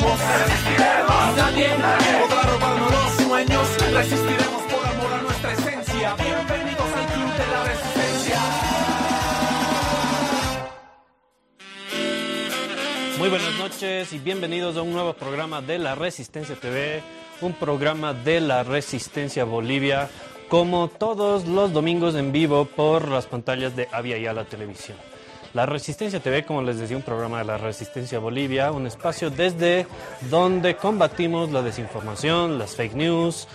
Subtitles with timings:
[0.00, 1.36] resistiremos,
[2.90, 3.66] los sueños.
[3.92, 6.14] Resistiremos por amor a nuestra esencia.
[6.14, 7.06] Bienvenidos al
[7.38, 8.40] de la resistencia.
[13.18, 17.02] Muy buenas noches y bienvenidos a un nuevo programa de la Resistencia TV,
[17.40, 20.08] un programa de la Resistencia Bolivia,
[20.48, 24.96] como todos los domingos en vivo por las pantallas de Avia la Televisión.
[25.54, 29.86] La Resistencia TV, como les decía, un programa de la Resistencia Bolivia, un espacio desde
[30.30, 33.48] donde combatimos la desinformación, las fake news,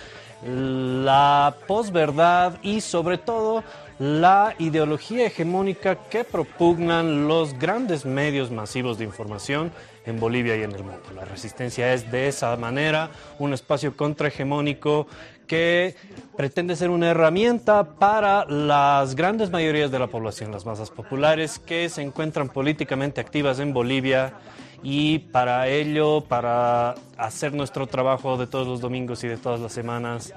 [0.44, 3.62] la posverdad y sobre todo
[3.98, 9.72] la ideología hegemónica que propugnan los grandes medios masivos de información
[10.04, 11.02] en Bolivia y en el mundo.
[11.14, 15.06] La resistencia es de esa manera un espacio contrahegemónico
[15.46, 15.94] que
[16.36, 21.88] pretende ser una herramienta para las grandes mayorías de la población, las masas populares que
[21.88, 24.34] se encuentran políticamente activas en Bolivia
[24.82, 29.72] y para ello, para hacer nuestro trabajo de todos los domingos y de todas las
[29.72, 30.34] semanas,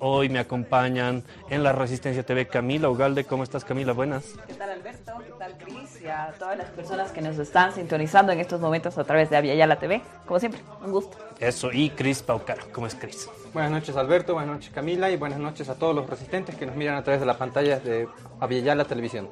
[0.00, 3.24] hoy me acompañan en la Resistencia TV Camila Ugalde.
[3.24, 3.92] ¿Cómo estás Camila?
[3.92, 4.34] Buenas.
[4.46, 5.12] ¿Qué tal Alberto?
[5.24, 6.02] ¿Qué tal Cris?
[6.02, 9.36] Y a todas las personas que nos están sintonizando en estos momentos a través de
[9.36, 10.02] Aviala TV.
[10.26, 11.16] Como siempre, un gusto.
[11.38, 12.58] Eso, y Cris Paucar.
[12.72, 13.28] ¿Cómo es Cris?
[13.52, 16.76] Buenas noches Alberto, buenas noches Camila y buenas noches a todos los resistentes que nos
[16.76, 18.06] miran a través de las pantallas de
[18.40, 19.30] Aviala Televisión.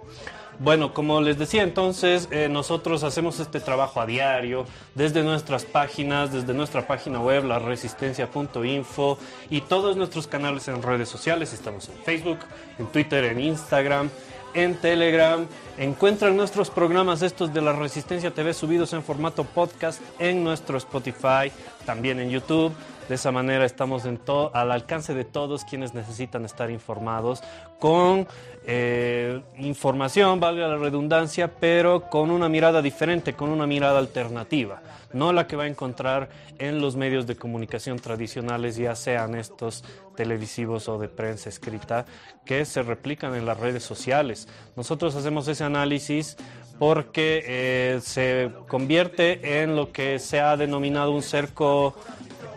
[0.59, 6.33] Bueno, como les decía entonces, eh, nosotros hacemos este trabajo a diario desde nuestras páginas,
[6.33, 9.19] desde nuestra página web, la resistencia.info
[9.51, 11.53] y todos nuestros canales en redes sociales.
[11.53, 12.39] Estamos en Facebook,
[12.79, 14.09] en Twitter, en Instagram,
[14.55, 15.47] en Telegram.
[15.77, 21.53] Encuentran nuestros programas estos de la Resistencia TV subidos en formato podcast en nuestro Spotify,
[21.85, 22.73] también en YouTube.
[23.09, 24.05] De esa manera estamos
[24.53, 27.43] al alcance de todos quienes necesitan estar informados
[27.79, 28.27] con
[28.67, 34.83] eh, información, valga la redundancia, pero con una mirada diferente, con una mirada alternativa,
[35.13, 39.85] no la que va a encontrar en los medios de comunicación tradicionales, ya sean estos
[40.17, 42.07] televisivos o de prensa escrita,
[42.45, 44.48] que se replican en las redes sociales.
[44.75, 46.36] Nosotros hacemos ese análisis
[46.79, 51.95] porque eh, se convierte en lo que se ha denominado un cerco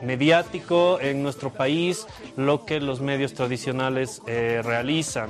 [0.04, 5.30] mediático en nuestro país, lo que los medios tradicionales eh, realizan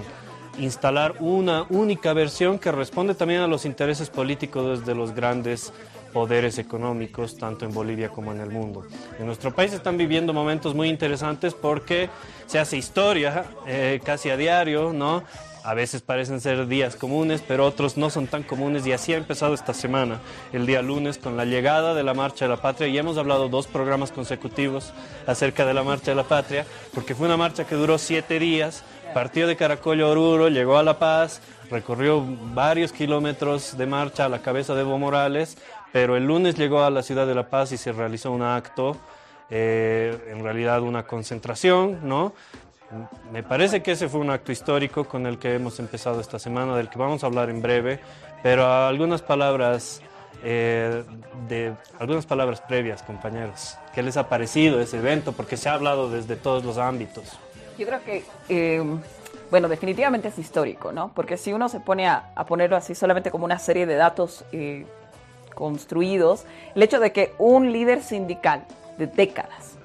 [0.60, 5.72] instalar una única versión que responde también a los intereses políticos de los grandes
[6.14, 8.84] poderes económicos, tanto en Bolivia como en el mundo.
[9.20, 12.10] En nuestro país están viviendo momentos muy interesantes porque
[12.48, 15.24] se hace historia eh, casi a diario, ¿no?
[15.70, 19.18] A veces parecen ser días comunes, pero otros no son tan comunes y así ha
[19.18, 20.20] empezado esta semana,
[20.52, 23.50] el día lunes, con la llegada de la Marcha de la Patria y hemos hablado
[23.50, 24.92] dos programas consecutivos
[25.28, 28.84] acerca de la Marcha de la Patria, porque fue una marcha que duró siete días,
[29.14, 32.26] partió de Caracol a Oruro, llegó a La Paz, recorrió
[32.56, 35.56] varios kilómetros de marcha a la cabeza de Evo Morales,
[35.94, 38.98] pero el lunes llegó a la ciudad de La Paz y se realizó un acto,
[39.52, 42.34] eh, en realidad una concentración, ¿no?
[43.32, 46.76] Me parece que ese fue un acto histórico con el que hemos empezado esta semana,
[46.76, 48.00] del que vamos a hablar en breve,
[48.42, 50.02] pero algunas palabras,
[50.44, 51.04] eh,
[51.48, 53.78] de, algunas palabras previas, compañeros.
[53.94, 55.34] ¿Qué les ha parecido ese evento?
[55.34, 57.38] Porque se ha hablado desde todos los ámbitos.
[57.78, 58.84] Yo creo que, eh,
[59.52, 61.12] bueno, definitivamente es histórico, ¿no?
[61.14, 64.86] Porque si uno se pone a, ponerlo así solamente como una serie de datos eh,
[65.54, 68.66] construidos, el hecho de que un líder sindical
[68.98, 69.79] de décadas,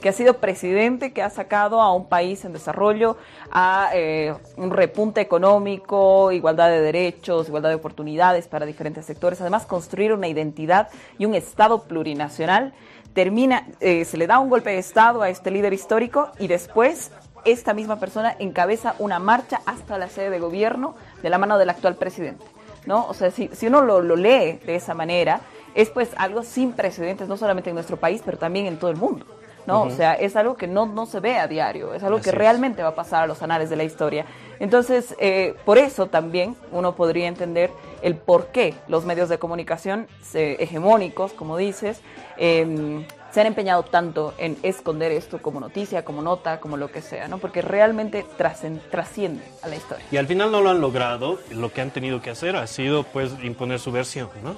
[0.00, 3.16] que ha sido presidente, que ha sacado a un país en desarrollo
[3.50, 9.66] a eh, un repunte económico, igualdad de derechos, igualdad de oportunidades para diferentes sectores, además
[9.66, 10.88] construir una identidad
[11.18, 12.74] y un Estado plurinacional.
[13.12, 17.12] Termina, eh, se le da un golpe de Estado a este líder histórico y después
[17.44, 21.70] esta misma persona encabeza una marcha hasta la sede de gobierno de la mano del
[21.70, 22.44] actual presidente.
[22.86, 23.06] ¿no?
[23.06, 25.40] O sea, si, si uno lo, lo lee de esa manera,
[25.74, 28.96] es pues algo sin precedentes, no solamente en nuestro país, pero también en todo el
[28.96, 29.26] mundo.
[29.66, 29.82] ¿No?
[29.82, 32.82] O sea, es algo que no, no se ve a diario, es algo que realmente
[32.82, 34.26] va a pasar a los anales de la historia.
[34.60, 37.70] Entonces, eh, por eso también uno podría entender
[38.02, 42.00] el por qué los medios de comunicación hegemónicos, como dices,
[42.36, 47.02] em, se han empeñado tanto en esconder esto como noticia, como nota, como lo que
[47.02, 47.38] sea, ¿no?
[47.38, 50.06] Porque realmente trasciende a la historia.
[50.12, 53.02] Y al final no lo han logrado, lo que han tenido que hacer ha sido
[53.02, 54.54] pues imponer su versión, ¿no?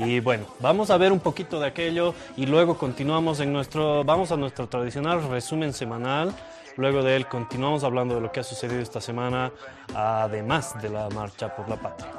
[0.00, 4.30] Y bueno, vamos a ver un poquito de aquello y luego continuamos en nuestro, vamos
[4.30, 6.32] a nuestro tradicional resumen semanal.
[6.76, 9.50] Luego de él continuamos hablando de lo que ha sucedido esta semana,
[9.92, 12.12] además de la marcha por la patria.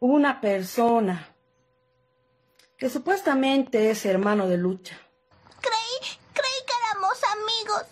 [0.00, 1.28] Una persona
[2.76, 4.98] que supuestamente es hermano de lucha.
[5.60, 7.84] Creí, creí que éramos amigos.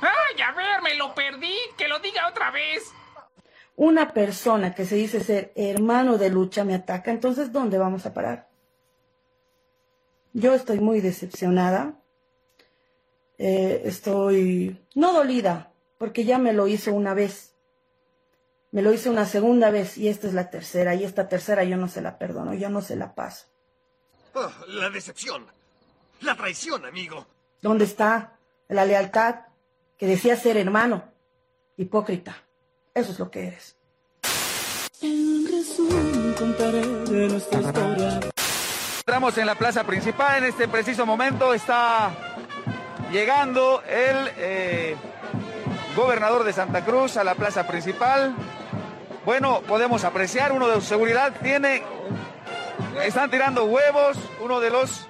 [0.00, 1.54] ¡Ay, a ver, me lo perdí!
[1.76, 2.90] ¡Que lo diga otra vez!
[3.76, 8.14] Una persona que se dice ser hermano de lucha me ataca, entonces ¿dónde vamos a
[8.14, 8.48] parar?
[10.32, 11.94] Yo estoy muy decepcionada.
[13.38, 17.54] Eh, estoy no dolida, porque ya me lo hizo una vez.
[18.70, 20.94] Me lo hizo una segunda vez y esta es la tercera.
[20.94, 23.46] Y esta tercera yo no se la perdono, yo no se la paso.
[24.34, 25.46] Oh, la decepción.
[26.22, 27.26] La traición, amigo.
[27.60, 28.38] ¿Dónde está
[28.68, 29.40] la lealtad
[29.98, 31.04] que decía ser hermano?
[31.76, 32.42] Hipócrita.
[32.94, 33.76] Eso es lo que eres.
[35.00, 38.20] En resumen, contaré de nuestra historia.
[38.98, 40.38] Entramos en la plaza principal.
[40.38, 42.10] En este preciso momento está
[43.10, 44.96] llegando el eh,
[45.96, 48.34] gobernador de Santa Cruz a la plaza principal.
[49.24, 51.82] Bueno, podemos apreciar, uno de su seguridad tiene,
[53.04, 55.06] están tirando huevos, uno de los...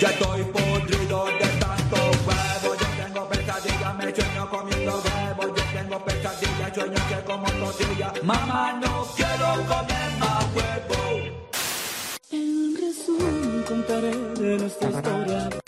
[0.00, 2.74] Ya estoy podrido de tanto huevo.
[2.78, 5.54] Yo tengo pesadilla, me sueño comiendo huevo.
[5.56, 6.37] Yo tengo pesadilla,
[6.78, 8.12] sueño que como tortilla.
[8.22, 11.38] Mamá, no quiero comer más huevo.
[12.30, 15.67] En resumen, contaré de nuestra historia.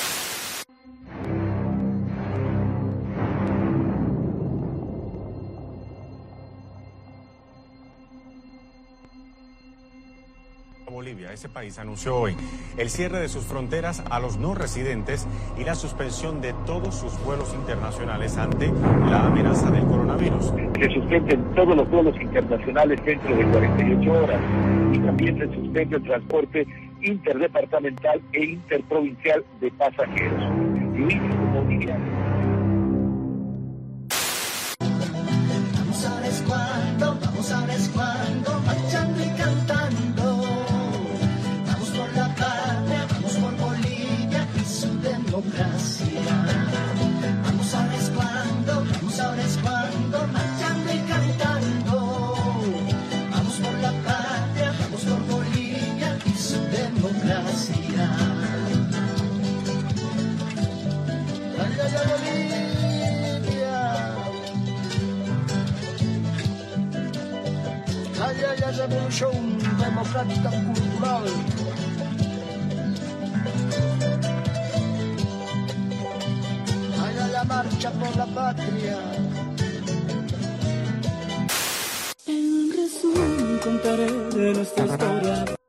[11.00, 12.37] Bolivia, ese país anunció hoy
[12.76, 15.26] el cierre de sus fronteras a los no residentes
[15.58, 18.70] y la suspensión de todos sus vuelos internacionales ante
[19.08, 20.52] la amenaza del coronavirus.
[20.79, 24.41] Se suspenden todos los vuelos internacionales dentro de 48 horas
[24.93, 26.67] y también se suspende el transporte
[27.00, 30.43] interdepartamental e interprovincial de pasajeros.
[30.99, 31.17] Luis
[31.55, 32.05] Boliviano.
[35.79, 38.59] Vamos a ver cuándo, vamos a ver cuándo,
[68.40, 71.25] Ay, ay, ay, revolución democrática cultural.
[77.02, 78.98] Ay, ay, la marcha por la patria.
[82.26, 85.59] En resumen, contaré de nuestra historia.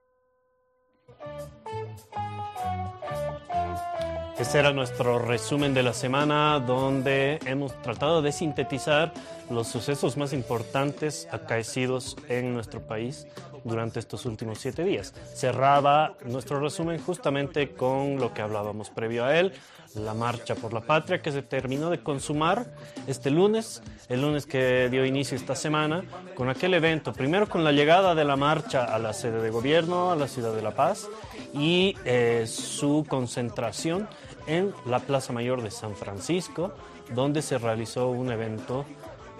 [4.51, 9.13] Este era nuestro resumen de la semana donde hemos tratado de sintetizar
[9.49, 13.27] los sucesos más importantes acaecidos en nuestro país
[13.63, 15.13] durante estos últimos siete días.
[15.33, 19.53] Cerraba nuestro resumen justamente con lo que hablábamos previo a él,
[19.95, 22.73] la marcha por la patria que se terminó de consumar
[23.07, 26.03] este lunes, el lunes que dio inicio esta semana,
[26.35, 30.11] con aquel evento, primero con la llegada de la marcha a la sede de gobierno,
[30.11, 31.07] a la ciudad de La Paz,
[31.53, 34.09] y eh, su concentración
[34.51, 36.73] en la Plaza Mayor de San Francisco,
[37.15, 38.85] donde se realizó un evento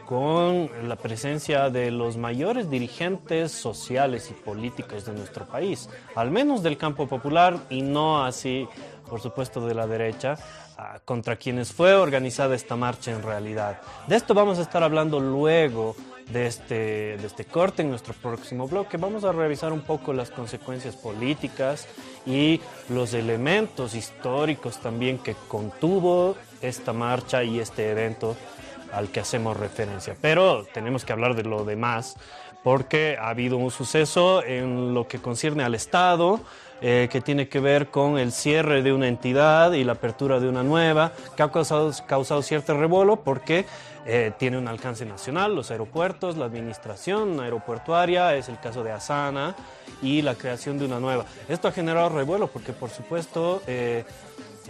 [0.06, 6.64] con la presencia de los mayores dirigentes sociales y políticos de nuestro país, al menos
[6.64, 8.68] del campo popular y no así,
[9.10, 10.38] por supuesto, de la derecha,
[10.78, 13.82] ah, contra quienes fue organizada esta marcha en realidad.
[14.08, 15.96] De esto vamos a estar hablando luego
[16.30, 18.98] de este, de este corte en nuestro próximo bloque.
[18.98, 21.88] Vamos a revisar un poco las consecuencias políticas
[22.26, 28.36] y los elementos históricos también que contuvo esta marcha y este evento
[28.94, 30.16] al que hacemos referencia.
[30.22, 32.18] Pero tenemos que hablar de lo demás
[32.64, 36.42] porque ha habido un suceso en lo que concierne al Estado,
[36.82, 40.50] eh, que tiene que ver con el cierre de una entidad y la apertura de
[40.50, 43.66] una nueva, que ha causado, causado cierto revuelo porque
[44.06, 49.56] eh, tiene un alcance nacional, los aeropuertos, la administración aeropuertuaria, es el caso de Asana,
[50.02, 51.26] y la creación de una nueva.
[51.48, 54.04] Esto ha generado revuelo porque, por supuesto, eh,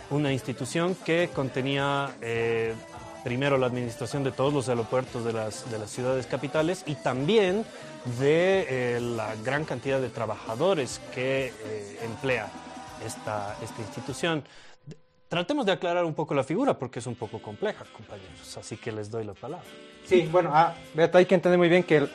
[0.09, 2.09] una institución que contenía
[3.23, 7.65] primero la administración de todos los aeropuertos de las, de las ciudades capitales y también
[8.19, 12.49] de eh, la gran cantidad de trabajadores que eh, emplea
[13.05, 14.43] esta, esta institución.
[15.27, 18.91] Tratemos de aclarar un poco la figura porque es un poco compleja, compañeros, así que
[18.91, 19.65] les doy la palabra.
[20.05, 22.09] Sí, bueno, ah, Beto, hay que entender muy bien que el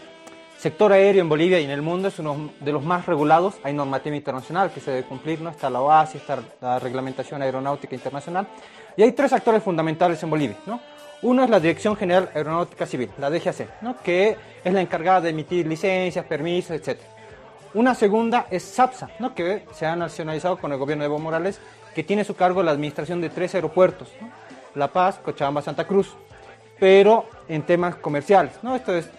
[0.58, 3.54] sector aéreo en Bolivia y en el mundo es uno de los más regulados.
[3.62, 5.50] Hay normativa internacional que se debe cumplir, ¿no?
[5.50, 8.46] Está la OASI, está la Reglamentación Aeronáutica Internacional.
[8.96, 10.80] Y hay tres actores fundamentales en Bolivia, ¿no?
[11.26, 13.97] Uno es la Dirección General Aeronáutica Civil, la DGAC, ¿no?
[14.00, 17.00] que es la encargada de emitir licencias, permisos, etc.
[17.75, 19.35] Una segunda es SAPSA, ¿no?
[19.35, 21.59] que se ha nacionalizado con el gobierno de Evo Morales,
[21.97, 24.06] que tiene a su cargo la administración de tres aeropuertos.
[24.76, 26.14] La Paz, Cochabamba, Santa Cruz,
[26.78, 28.52] pero en temas comerciales.
[28.62, 28.76] ¿no?
[28.76, 29.11] Esto es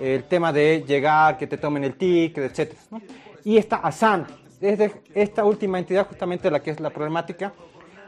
[0.00, 2.76] el tema de llegar, que te tomen el ticket.
[2.90, 3.00] ¿no?
[3.44, 4.26] Y está Asana,
[4.60, 7.52] es esta última entidad justamente la que es la problemática,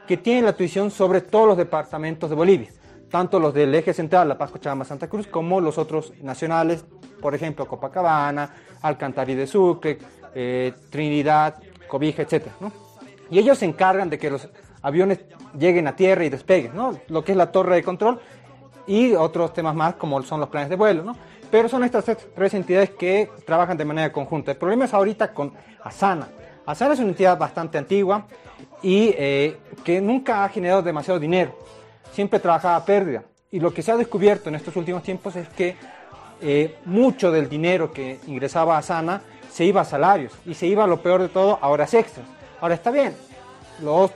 [0.09, 2.71] que tiene la tuición sobre todos los departamentos de Bolivia,
[3.11, 6.85] tanto los del eje central, La Paz, Cochabamba, Santa Cruz, como los otros nacionales,
[7.21, 9.99] por ejemplo, Copacabana, Alcantarí de Sucre,
[10.35, 11.57] eh, Trinidad,
[11.88, 12.25] Cobija,
[12.61, 12.71] ¿no?
[13.31, 14.49] Y ellos se encargan de que los
[14.83, 15.21] aviones
[15.59, 16.99] lleguen a tierra y despeguen, ¿no?
[17.09, 18.21] Lo que es la torre de control
[18.87, 21.17] y otros temas más como son los planes de vuelo, ¿no?
[21.50, 24.53] Pero son estas tres- tres entidades que trabajan de manera conjunta.
[24.53, 26.29] El problema es ahorita con Asana.
[26.67, 28.27] Asana es una entidad bastante antigua
[28.83, 31.57] y eh, que nunca ha generado demasiado dinero.
[32.12, 33.23] Siempre trabajaba a pérdida.
[33.50, 35.77] Y lo que se ha descubierto en estos últimos tiempos es que
[36.41, 40.87] eh, mucho del dinero que ingresaba a Asana se iba a salarios y se iba,
[40.87, 42.27] lo peor de todo, a horas extras.
[42.61, 43.15] Ahora está bien,
[43.83, 44.11] los,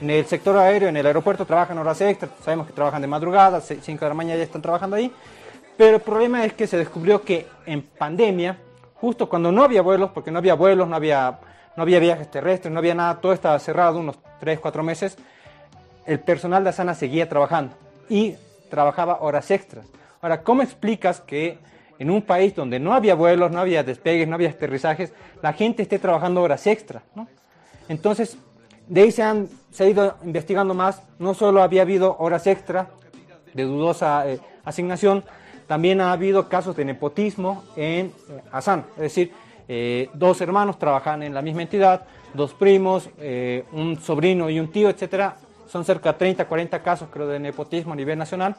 [0.00, 3.60] en el sector aéreo, en el aeropuerto trabajan horas extras, sabemos que trabajan de madrugada,
[3.60, 5.12] 5 de la mañana ya están trabajando ahí,
[5.76, 8.58] pero el problema es que se descubrió que en pandemia,
[8.94, 11.38] justo cuando no había vuelos, porque no había vuelos, no había,
[11.76, 15.16] no había viajes terrestres, no había nada, todo estaba cerrado unos 3, 4 meses,
[16.06, 17.74] el personal de Asana seguía trabajando
[18.08, 18.34] y
[18.68, 19.86] trabajaba horas extras.
[20.20, 21.58] Ahora, ¿cómo explicas que
[21.98, 25.82] en un país donde no había vuelos, no había despegues, no había aterrizajes, la gente
[25.82, 27.02] esté trabajando horas extras?
[27.88, 28.38] Entonces,
[28.88, 32.90] de ahí se, han, ha ido investigando más, no solo había habido horas extra
[33.54, 35.24] de dudosa eh, asignación,
[35.66, 39.32] también ha habido casos de nepotismo en eh, Asana, es decir,
[39.68, 43.08] eh, dos hermanos trabajan en la misma entidad, dos primos,
[43.72, 45.36] un sobrino y un tío, etcétera.
[45.70, 48.56] Son cerca de 30, 40 casos, creo, de nepotismo a nivel nacional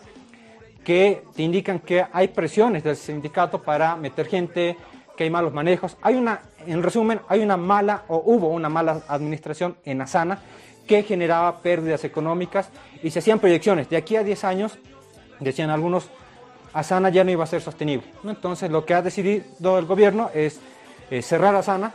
[0.84, 4.78] que te indican que hay presiones del sindicato para meter gente,
[5.16, 5.98] que hay malos manejos.
[6.02, 10.40] Hay una, en resumen, hay una mala o hubo una mala administración en Asana
[10.88, 12.70] que generaba pérdidas económicas
[13.04, 13.90] y se hacían proyecciones.
[13.90, 14.80] De aquí a 10 años,
[15.40, 16.10] decían algunos,
[16.74, 18.08] Asana ya no iba a ser sostenible.
[18.24, 20.60] Entonces, lo que ha decidido el gobierno es
[21.12, 21.94] eh, cerrar Asana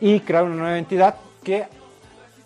[0.00, 1.66] y crear una nueva entidad que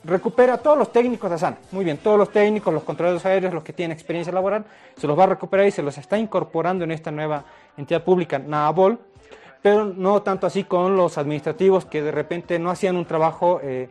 [0.05, 1.59] recupera a todos los técnicos de Asana.
[1.71, 4.65] Muy bien, todos los técnicos, los controladores aéreos, los que tienen experiencia laboral,
[4.97, 7.45] se los va a recuperar y se los está incorporando en esta nueva
[7.77, 8.99] entidad pública, NAABOL,
[9.63, 13.89] pero no tanto así con los administrativos que de repente no hacían un trabajo eh,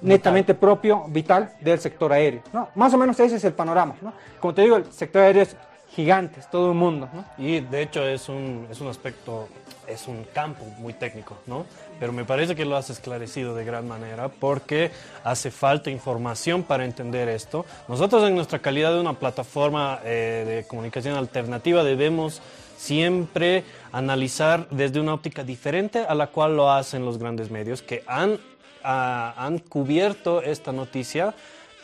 [0.00, 2.42] netamente propio, vital del sector aéreo.
[2.52, 2.68] ¿no?
[2.74, 3.94] Más o menos ese es el panorama.
[4.00, 4.12] ¿no?
[4.40, 5.56] Como te digo, el sector aéreo es
[5.90, 7.08] gigante, es todo el mundo.
[7.12, 7.24] ¿no?
[7.38, 9.48] Y de hecho es un, es un aspecto,
[9.86, 11.66] es un campo muy técnico, ¿no?
[12.02, 14.90] Pero me parece que lo has esclarecido de gran manera porque
[15.22, 17.64] hace falta información para entender esto.
[17.86, 22.42] Nosotros en nuestra calidad de una plataforma eh, de comunicación alternativa debemos
[22.76, 28.02] siempre analizar desde una óptica diferente a la cual lo hacen los grandes medios que
[28.08, 28.36] han,
[28.82, 31.36] ah, han cubierto esta noticia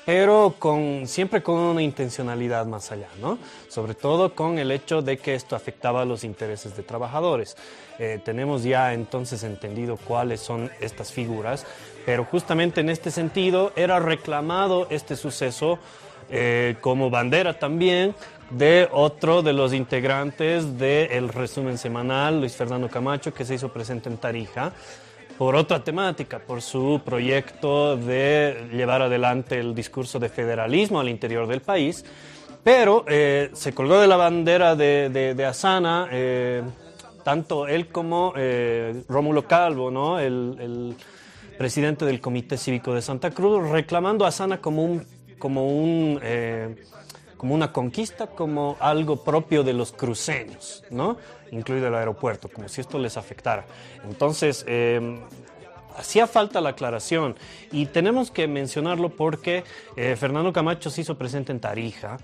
[0.09, 3.39] pero con, siempre con una intencionalidad más allá, ¿no?
[3.69, 7.59] Sobre todo con el hecho de que esto afectaba a los intereses de trabajadores.
[7.99, 11.67] Eh, tenemos ya entonces entendido cuáles son estas figuras,
[12.07, 15.79] pero justamente en este sentido era reclamado este suceso
[16.31, 18.15] eh, como bandera también
[18.49, 24.09] de otro de los integrantes del resumen semanal, Luis Fernando Camacho, que se hizo presente
[24.09, 24.73] en Tarija
[25.39, 31.47] por otra temática, por su proyecto de llevar adelante el discurso de federalismo al interior
[31.47, 32.05] del país,
[32.65, 36.63] pero eh, se colgó de la bandera de, Asana, eh,
[37.23, 40.19] tanto él como eh, Rómulo Calvo, ¿no?
[40.19, 40.97] el,
[41.57, 45.07] presidente del Comité Cívico de Santa Cruz, reclamando a Asana como un...
[45.39, 46.21] Como un
[47.39, 51.17] como una conquista, como algo propio de los cruceños, ¿no?
[51.51, 53.65] incluido el aeropuerto, como si esto les afectara.
[54.05, 55.21] Entonces, eh,
[55.97, 57.37] hacía falta la aclaración
[57.73, 59.65] y tenemos que mencionarlo porque
[59.97, 62.19] eh, Fernando Camacho se hizo presente en Tarija,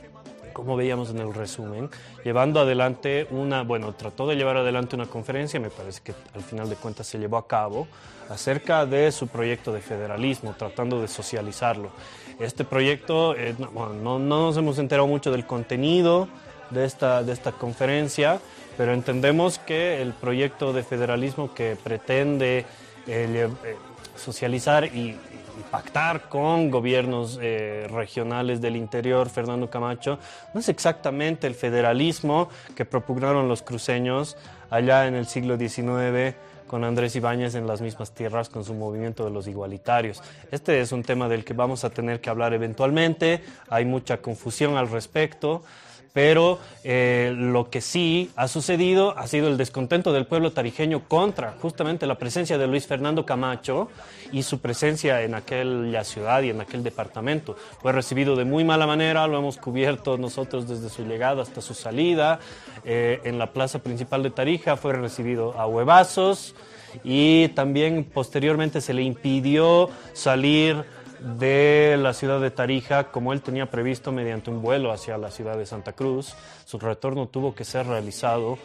[0.53, 1.91] como veíamos en el resumen,
[2.25, 6.71] llevando adelante una, bueno, trató de llevar adelante una conferencia, me parece que al final
[6.71, 7.89] de cuentas se llevó a cabo,
[8.31, 11.91] acerca de su proyecto de federalismo, tratando de socializarlo.
[12.39, 16.29] Este proyecto, eh, no, no, no, nos hemos enterado mucho del contenido
[16.71, 18.41] de esta, de esta conferencia,
[18.77, 22.67] pero entendemos que el proyecto de federalismo que pretende
[23.07, 23.77] eh, eh,
[24.17, 25.17] socializar y,
[25.71, 30.19] pactar con gobiernos eh, regionales del interior, Fernando Camacho,
[30.53, 34.37] no es exactamente el federalismo que propugnaron los cruceños
[34.71, 39.25] allá en el siglo XIX con Andrés Ibáñez en las mismas tierras con su movimiento
[39.25, 40.23] de los igualitarios.
[40.51, 44.77] Este es un tema del que vamos a tener que hablar eventualmente, hay mucha confusión
[44.77, 45.63] al respecto,
[46.15, 51.57] pero eh, lo que sí ha sucedido ha sido el descontento del pueblo tarijeño contra
[51.61, 53.89] justamente la presencia de Luis Fernando Camacho
[54.31, 57.57] y su presencia en aquella ciudad y en aquel departamento.
[57.83, 61.75] Fue recibido de muy mala manera, lo hemos cubierto nosotros desde su llegada hasta su
[61.75, 62.39] salida.
[62.85, 66.55] Eh, en la plaza principal de Tarija fue recibido a huevazos
[67.03, 70.85] y también posteriormente se le impidió salir
[71.21, 75.57] de la ciudad de Tarija como él tenía previsto mediante un vuelo hacia la ciudad
[75.57, 76.35] de Santa Cruz.
[76.65, 78.59] Su retorno tuvo que ser realizado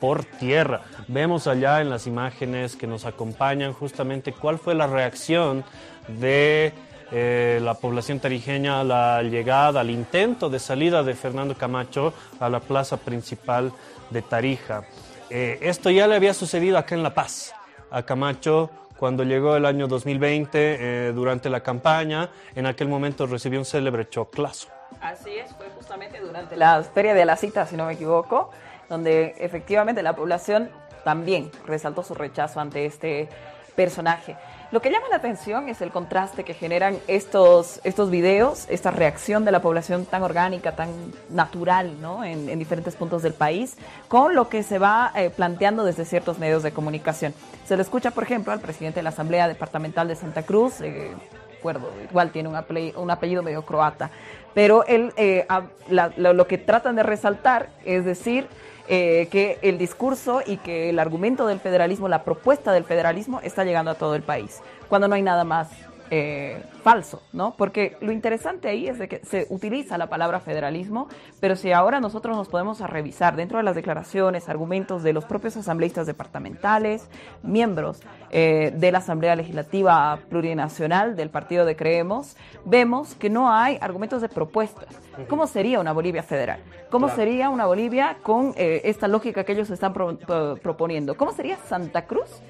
[0.00, 0.82] por tierra.
[1.08, 5.62] Vemos allá en las imágenes que nos acompañan justamente cuál fue la reacción
[6.08, 6.72] de
[7.12, 12.48] eh, la población tarijeña a la llegada, al intento de salida de Fernando Camacho a
[12.48, 13.72] la plaza principal
[14.10, 14.84] de Tarija.
[15.28, 17.52] Eh, esto ya le había sucedido acá en La Paz.
[17.90, 23.58] A Camacho cuando llegó el año 2020 eh, durante la campaña, en aquel momento recibió
[23.58, 24.68] un célebre choclazo.
[25.00, 28.50] Así es, fue justamente durante la Feria de la Cita, si no me equivoco,
[28.90, 30.68] donde efectivamente la población
[31.02, 33.30] también resaltó su rechazo ante este
[33.74, 34.36] personaje.
[34.72, 39.44] Lo que llama la atención es el contraste que generan estos, estos videos, esta reacción
[39.44, 40.90] de la población tan orgánica, tan
[41.28, 42.22] natural, ¿no?
[42.22, 46.62] En, diferentes puntos del país, con lo que se va eh, planteando desde ciertos medios
[46.62, 47.34] de comunicación.
[47.66, 51.10] Se le escucha, por ejemplo, al presidente de la Asamblea Departamental de Santa Cruz, eh,
[51.58, 54.10] acuerdo, igual tiene un apellido, medio croata,
[54.54, 55.46] pero él, eh,
[55.88, 58.46] lo que tratan de resaltar es decir,
[58.92, 63.62] eh, que el discurso y que el argumento del federalismo, la propuesta del federalismo está
[63.62, 65.68] llegando a todo el país, cuando no hay nada más
[66.10, 67.54] eh, falso, ¿no?
[67.56, 72.00] Porque lo interesante ahí es de que se utiliza la palabra federalismo, pero si ahora
[72.00, 77.08] nosotros nos podemos a revisar dentro de las declaraciones, argumentos de los propios asambleístas departamentales,
[77.42, 78.00] miembros
[78.30, 84.20] eh, de la Asamblea Legislativa Plurinacional del Partido de Creemos, vemos que no hay argumentos
[84.20, 84.88] de propuestas.
[85.28, 86.60] ¿Cómo sería una Bolivia federal?
[86.90, 91.16] ¿Cómo sería una Bolivia con eh, esta lógica que ellos están proponiendo?
[91.16, 92.42] ¿Cómo sería Santa Cruz?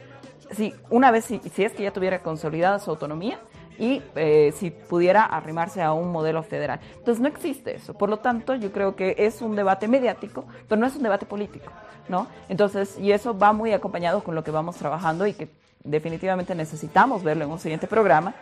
[0.53, 3.39] Si una vez, si, es que ya tuviera consolidada su autonomía
[3.79, 6.81] y eh, si pudiera arrimarse a un modelo federal.
[6.99, 7.95] Entonces no existe eso.
[7.95, 11.27] Por lo tanto, yo creo que es un debate mediático, pero no es un debate
[11.27, 11.71] político,
[12.09, 12.27] ¿no?
[12.49, 15.49] Entonces, y eso va muy acompañado con lo que vamos trabajando y que
[15.83, 18.35] definitivamente necesitamos verlo en un siguiente programa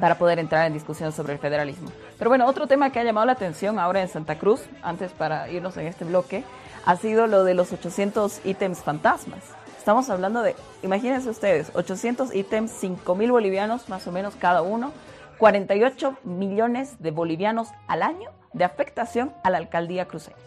[0.00, 1.90] para poder entrar en discusión sobre el federalismo.
[2.18, 5.48] Pero bueno, otro tema que ha llamado la atención ahora en Santa Cruz, antes para
[5.48, 6.44] irnos en este bloque,
[6.84, 9.40] ha sido lo de los 800 ítems fantasmas.
[9.84, 14.92] Estamos hablando de, imagínense ustedes, 800 ítems, 5 mil bolivianos más o menos cada uno,
[15.36, 20.38] 48 millones de bolivianos al año de afectación a la alcaldía cruceña.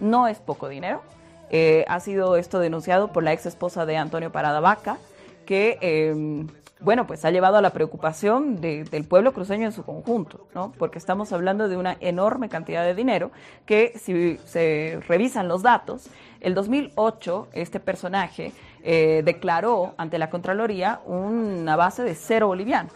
[0.00, 1.02] No es poco dinero.
[1.48, 4.98] Eh, ha sido esto denunciado por la ex esposa de Antonio Parada Vaca,
[5.44, 6.48] que em,
[6.80, 10.72] bueno, pues ha llevado a la preocupación del pueblo cruceño en su conjunto, ¿no?
[10.78, 13.30] Porque estamos hablando de una enorme cantidad de dinero
[13.64, 16.10] que si se revisan los datos,
[16.46, 18.52] el 2008 este personaje
[18.84, 22.92] eh, declaró ante la Contraloría una base de cero bolivianos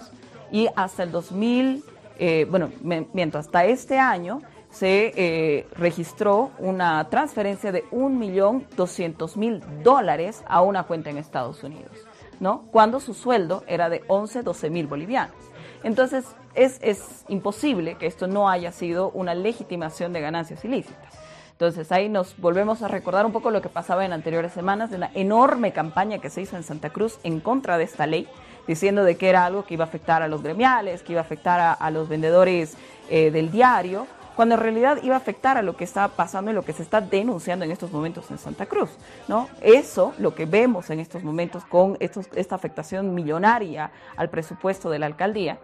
[0.52, 1.82] y hasta el 2000,
[2.20, 2.70] eh, bueno,
[3.12, 11.10] mientras hasta este año se eh, registró una transferencia de 1.200.000 dólares a una cuenta
[11.10, 11.90] en Estados Unidos.
[12.38, 12.68] ¿no?
[12.70, 15.34] Cuando su sueldo era de 11, 12 mil bolivianos.
[15.82, 21.19] Entonces, es, es imposible que esto no haya sido una legitimación de ganancias ilícitas.
[21.60, 24.96] Entonces ahí nos volvemos a recordar un poco lo que pasaba en anteriores semanas de
[24.96, 28.26] una enorme campaña que se hizo en Santa Cruz en contra de esta ley,
[28.66, 31.24] diciendo de que era algo que iba a afectar a los gremiales, que iba a
[31.24, 32.78] afectar a, los vendedores
[33.10, 36.54] eh, del diario, cuando en realidad iba a afectar a lo que está pasando y
[36.54, 38.88] lo que se está denunciando en estos momentos en Santa Cruz,
[39.28, 39.50] ¿no?
[39.60, 45.04] Eso, lo que vemos en estos momentos con esta afectación millonaria al presupuesto de la
[45.04, 45.58] alcaldía,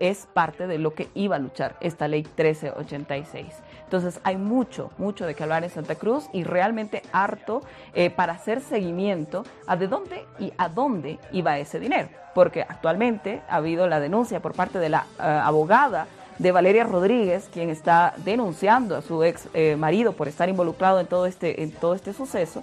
[0.00, 3.46] es parte de lo que iba a luchar esta ley 1386.
[3.92, 7.60] Entonces hay mucho, mucho de que hablar en Santa Cruz y realmente harto
[7.92, 12.08] eh, para hacer seguimiento a de dónde y a dónde iba ese dinero.
[12.34, 16.06] Porque actualmente ha habido la denuncia por parte de la eh, abogada
[16.38, 21.06] de Valeria Rodríguez, quien está denunciando a su ex eh, marido por estar involucrado en
[21.06, 22.62] todo este, en todo este suceso,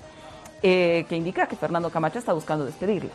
[0.63, 3.11] eh, que indica que Fernando Camacho está buscando despedirlo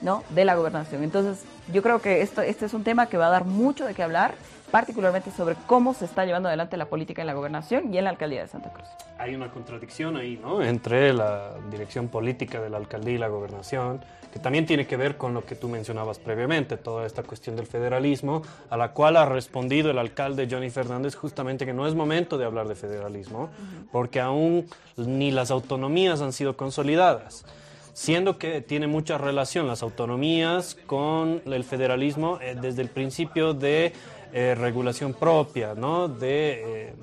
[0.00, 0.24] ¿no?
[0.30, 1.04] de la gobernación.
[1.04, 3.92] Entonces, yo creo que esto, este es un tema que va a dar mucho de
[3.92, 4.34] qué hablar
[4.70, 8.10] particularmente sobre cómo se está llevando adelante la política en la gobernación y en la
[8.10, 8.88] alcaldía de Santa Cruz.
[9.18, 10.62] Hay una contradicción ahí, ¿no?
[10.62, 14.00] Entre la dirección política de la alcaldía y la gobernación,
[14.32, 17.66] que también tiene que ver con lo que tú mencionabas previamente, toda esta cuestión del
[17.66, 22.38] federalismo, a la cual ha respondido el alcalde Johnny Fernández justamente que no es momento
[22.38, 23.50] de hablar de federalismo,
[23.90, 27.44] porque aún ni las autonomías han sido consolidadas
[27.92, 33.92] siendo que tiene mucha relación las autonomías con el federalismo eh, desde el principio de
[34.32, 36.08] eh, regulación propia, ¿no?
[36.08, 36.94] De, eh,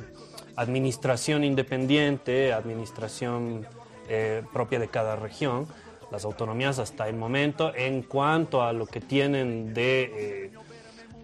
[0.57, 3.67] administración independiente, administración
[4.09, 5.67] eh, propia de cada región,
[6.11, 10.51] las autonomías hasta el momento, en cuanto a lo que tienen de...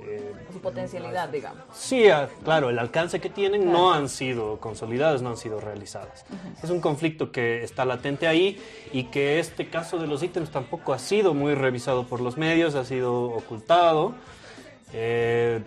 [0.03, 1.63] eh, Su potencialidad, digamos.
[1.73, 6.25] Sí, ah, claro, el alcance que tienen no han sido consolidadas, no han sido realizadas.
[6.61, 8.61] Es un conflicto que está latente ahí
[8.91, 12.75] y que este caso de los ítems tampoco ha sido muy revisado por los medios,
[12.75, 14.13] ha sido ocultado.
[14.93, 15.61] Eh,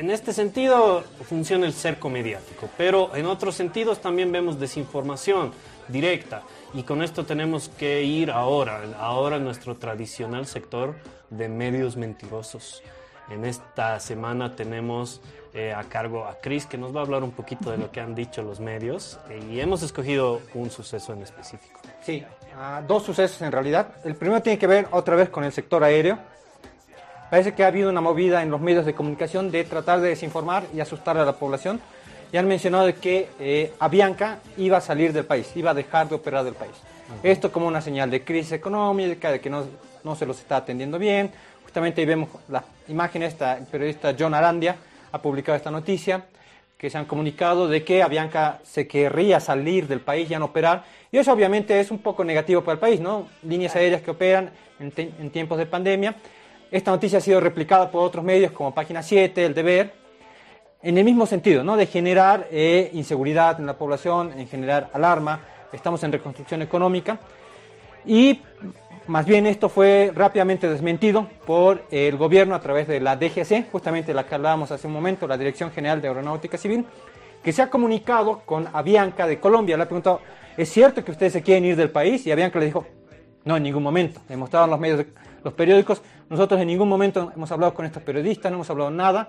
[0.00, 5.52] en este sentido funciona el cerco mediático, pero en otros sentidos también vemos desinformación
[5.88, 10.94] directa y con esto tenemos que ir ahora, ahora nuestro tradicional sector
[11.28, 12.82] de medios mentirosos.
[13.28, 15.20] En esta semana tenemos
[15.52, 18.00] eh, a cargo a Cris que nos va a hablar un poquito de lo que
[18.00, 21.78] han dicho los medios eh, y hemos escogido un suceso en específico.
[22.02, 22.24] Sí,
[22.56, 23.96] ah, dos sucesos en realidad.
[24.02, 26.18] El primero tiene que ver otra vez con el sector aéreo.
[27.30, 30.64] Parece que ha habido una movida en los medios de comunicación de tratar de desinformar
[30.74, 31.80] y asustar a la población.
[32.32, 36.16] Y han mencionado que eh, Avianca iba a salir del país, iba a dejar de
[36.16, 36.72] operar del país.
[37.22, 39.64] Esto como una señal de crisis económica, de que no,
[40.02, 41.30] no se los está atendiendo bien.
[41.62, 44.76] Justamente ahí vemos la imagen esta, el periodista John Arandia
[45.12, 46.24] ha publicado esta noticia,
[46.76, 50.84] que se han comunicado de que Avianca se querría salir del país, ya no operar.
[51.12, 53.28] Y eso obviamente es un poco negativo para el país, ¿no?
[53.42, 56.16] Líneas aéreas que operan en, en tiempos de pandemia.
[56.70, 59.92] Esta noticia ha sido replicada por otros medios como Página 7, El Deber,
[60.82, 61.76] en el mismo sentido, ¿no?
[61.76, 65.40] De generar eh, inseguridad en la población, en generar alarma.
[65.72, 67.18] Estamos en reconstrucción económica.
[68.06, 68.40] Y
[69.08, 74.14] más bien esto fue rápidamente desmentido por el gobierno a través de la DGC, justamente
[74.14, 76.86] la que hablábamos hace un momento, la Dirección General de Aeronáutica Civil,
[77.42, 79.76] que se ha comunicado con Avianca de Colombia.
[79.76, 80.20] Le ha preguntado,
[80.56, 82.24] ¿es cierto que ustedes se quieren ir del país?
[82.26, 82.86] Y Avianca le dijo,
[83.44, 84.20] no, en ningún momento.
[84.28, 85.06] Demostraron los medios, de-
[85.44, 89.28] los periódicos, nosotros en ningún momento hemos hablado con estos periodistas, no hemos hablado nada.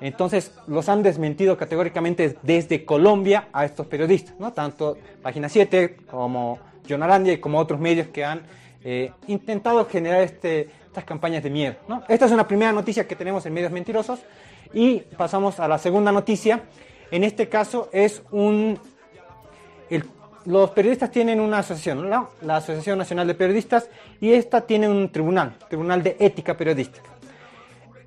[0.00, 4.52] Entonces los han desmentido categóricamente desde Colombia a estos periodistas, ¿no?
[4.52, 8.42] Tanto Página 7 como John Arandia y como otros medios que han
[8.82, 11.76] eh, intentado generar este, estas campañas de miedo.
[12.08, 14.20] Esta es una primera noticia que tenemos en medios mentirosos
[14.72, 16.62] y pasamos a la segunda noticia.
[17.10, 18.78] En este caso es un
[19.90, 20.04] el-
[20.44, 23.88] los periodistas tienen una asociación, la Asociación Nacional de Periodistas,
[24.20, 27.10] y esta tiene un tribunal, Tribunal de Ética Periodística.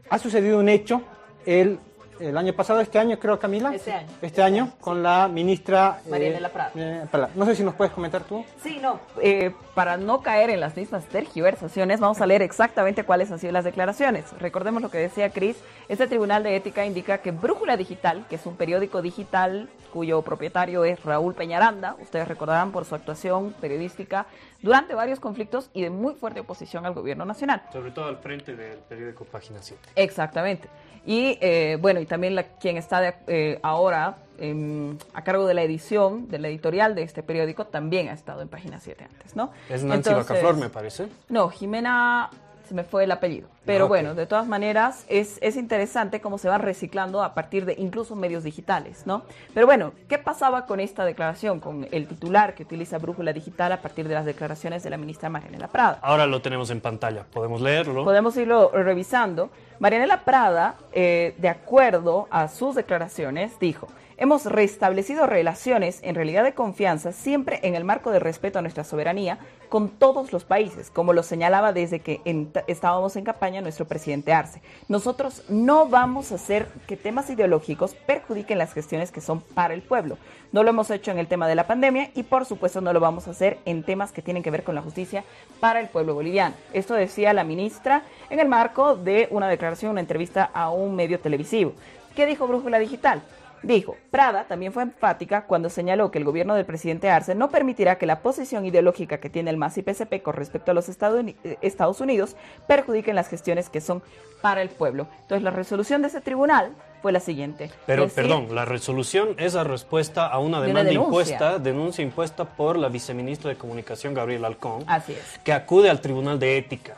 [0.10, 1.02] Ha sucedido un hecho
[1.46, 1.80] el,
[2.30, 3.74] el año pasado, este año creo, Camila.
[3.74, 4.08] Este año.
[4.22, 6.00] Este año, con la ministra...
[6.10, 6.72] Marianela Prada.
[6.76, 7.30] eh, Prada.
[7.36, 8.44] No sé si nos puedes comentar tú.
[8.62, 13.32] Sí, no, eh, para no caer en las mismas tergiversaciones, vamos a leer exactamente cuáles
[13.32, 14.26] han sido las declaraciones.
[14.40, 15.58] Recordemos lo que decía Cris,
[15.90, 20.86] este Tribunal de Ética indica que Brújula Digital, que es un periódico digital cuyo propietario
[20.86, 24.26] es Raúl Peñaranda, ustedes recordarán por su actuación periodística
[24.64, 27.62] durante varios conflictos y de muy fuerte oposición al gobierno nacional.
[27.72, 29.90] Sobre todo al frente del periódico Página 7.
[29.96, 30.68] Exactamente.
[31.06, 35.54] Y eh, bueno, y también la, quien está de- eh, ahora em, a cargo de
[35.54, 39.36] la edición, de la editorial de este periódico, también ha estado en Página 7 antes,
[39.36, 39.52] ¿no?
[39.70, 41.08] Es Nancy Entonces- Bacaflor, me parece.
[41.30, 42.30] No, Jimena,
[42.68, 43.48] se me fue el apellido.
[43.66, 47.66] Pero Ah, bueno, de todas maneras, es, es interesante cómo se van reciclando a partir
[47.66, 49.24] de incluso medios digitales, ¿no?
[49.54, 53.82] Pero bueno, ¿qué pasaba con esta declaración, con el titular que utiliza Brújula Digital a
[53.82, 56.00] partir de las declaraciones de la ministra Marianela Prada?
[56.02, 58.04] Ahora lo tenemos en pantalla, podemos leerlo.
[58.04, 59.50] Podemos irlo revisando.
[59.80, 66.54] Marianela Prada, eh, de acuerdo a sus declaraciones, dijo, hemos restablecido relaciones en realidad de
[66.54, 69.38] confianza siempre en el marco de respeto a nuestra soberanía
[69.70, 74.32] con todos los países, como lo señalaba desde que en- estábamos en campaña nuestro presidente
[74.32, 74.62] Arce.
[74.88, 79.82] Nosotros no vamos a hacer que temas ideológicos perjudiquen las gestiones que son para el
[79.82, 80.18] pueblo.
[80.52, 83.00] No lo hemos hecho en el tema de la pandemia y por supuesto no lo
[83.00, 85.24] vamos a hacer en temas que tienen que ver con la justicia
[85.60, 86.54] para el pueblo boliviano.
[86.74, 91.20] Esto decía la ministra en el marco de una declaración, una entrevista a un medio
[91.20, 91.74] televisivo.
[92.16, 93.24] ¿Qué dijo Brújula Digital?
[93.64, 97.98] Dijo, Prada también fue enfática cuando señaló que el gobierno del presidente Arce no permitirá
[97.98, 101.24] que la posición ideológica que tiene el MAS y PSP con respecto a los Estados
[101.44, 102.36] eh, Estados Unidos
[102.68, 104.04] perjudiquen las gestiones que son
[104.42, 105.08] para el pueblo.
[105.22, 107.72] Entonces la resolución de ese tribunal fue la siguiente.
[107.86, 111.08] Pero, Decir- perdón, la resolución es la respuesta a una De una demanda denuncia.
[111.36, 115.40] impuesta, denuncia impuesta por la viceministra de Comunicación, Gabriel Alcón, Así es.
[115.44, 116.96] que acude al Tribunal de Ética.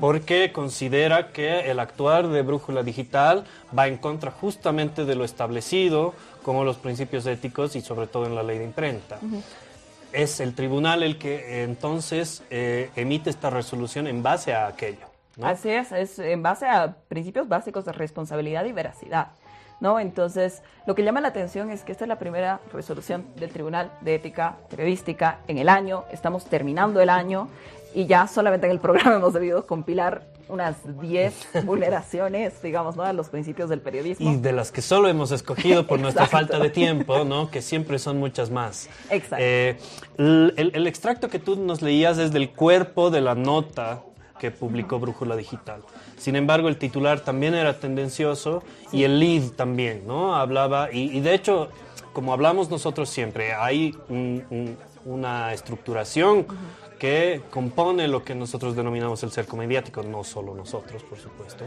[0.00, 3.44] Porque considera que el actuar de Brújula Digital
[3.76, 8.34] va en contra justamente de lo establecido como los principios éticos y sobre todo en
[8.34, 9.18] la ley de imprenta.
[10.12, 15.06] Es el tribunal el que entonces eh, emite esta resolución en base a aquello.
[15.36, 15.46] ¿no?
[15.46, 19.28] Así es, es en base a principios básicos de responsabilidad y veracidad.
[19.80, 20.00] ¿no?
[20.00, 23.92] Entonces, lo que llama la atención es que esta es la primera resolución del Tribunal
[24.00, 26.04] de Ética Periodística en el año.
[26.10, 27.48] Estamos terminando el año
[27.96, 33.02] y ya solamente en el programa hemos debido compilar unas 10 vulneraciones, digamos, ¿no?
[33.04, 34.30] a los principios del periodismo.
[34.30, 37.50] Y de las que solo hemos escogido por nuestra falta de tiempo, ¿no?
[37.50, 38.88] Que siempre son muchas más.
[39.10, 39.36] Exacto.
[39.40, 39.78] Eh,
[40.18, 44.02] el, el- extracto que tú nos leías es del cuerpo de la nota
[44.38, 45.80] que publicó Brújula Digital.
[46.18, 50.36] Sin embargo, el titular también era tendencioso y el lead también, ¿no?
[50.36, 51.70] Hablaba, y, y de hecho,
[52.12, 56.46] como hablamos nosotros siempre, hay un- un- una estructuración
[56.98, 61.64] que compone lo que nosotros denominamos el cerco mediático, no solo nosotros, por supuesto,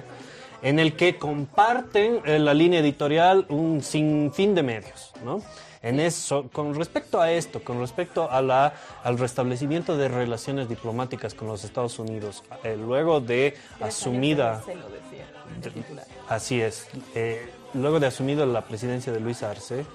[0.61, 5.41] en el que comparten eh, la línea editorial un sinfín de medios, ¿no?
[5.81, 11.33] En eso, con respecto a esto, con respecto a la, al restablecimiento de relaciones diplomáticas
[11.33, 14.57] con los Estados Unidos, eh, luego de asumida...
[14.57, 16.05] Decía, titular.
[16.27, 16.87] Así es.
[17.15, 19.85] eh, luego de asumida la presidencia de Luis Arce,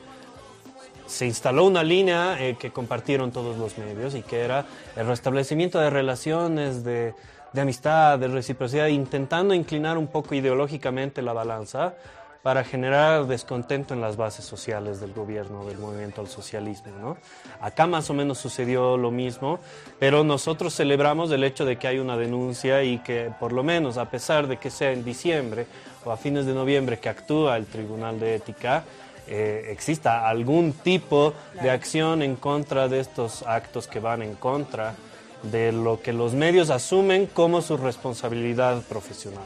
[1.07, 4.65] se instaló una línea eh, que compartieron todos los medios y que era
[4.97, 7.15] el restablecimiento de relaciones de,
[7.57, 11.95] amistad, de reciprocidad, intentando inclinar un poco ideológicamente la balanza
[12.43, 16.93] para generar descontento en las bases sociales del gobierno, del movimiento al socialismo.
[17.01, 17.17] ¿no?
[17.61, 19.61] Acá más o menos sucedió lo mismo,
[19.99, 23.97] pero nosotros celebramos el hecho de que hay una denuncia y que por lo menos
[23.97, 25.67] a pesar de que sea en diciembre
[26.05, 28.85] o a fines de noviembre que actúa el Tribunal de Ética,
[29.29, 34.95] eh, exista algún tipo de acción en contra de estos actos que van en contra
[35.43, 39.45] de lo que los medios asumen como su responsabilidad profesional.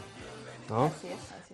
[0.69, 0.91] ¿no?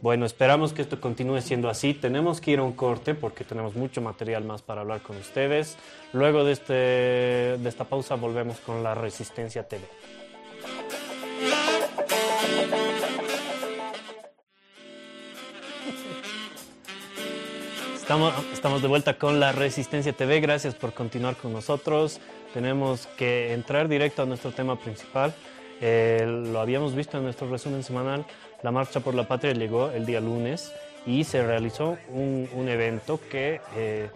[0.01, 1.95] Bueno, esperamos que esto continúe siendo así.
[1.95, 5.77] Tenemos que ir a un corte porque tenemos mucho material más para hablar con ustedes.
[6.13, 9.83] Luego de, este, de esta pausa volvemos con la Resistencia TV.
[18.05, 20.41] Estamos, estamos de vuelta con la Resistencia TV.
[20.41, 22.21] Gracias por continuar con nosotros.
[22.53, 25.35] Tenemos que entrar directo a nuestro tema principal.
[25.81, 28.27] Eh, lo habíamos visto en nuestro resumen semanal.
[28.63, 30.71] La Marcha por la Patria llegó el día lunes
[31.07, 34.11] y se realizó un, un evento que eh,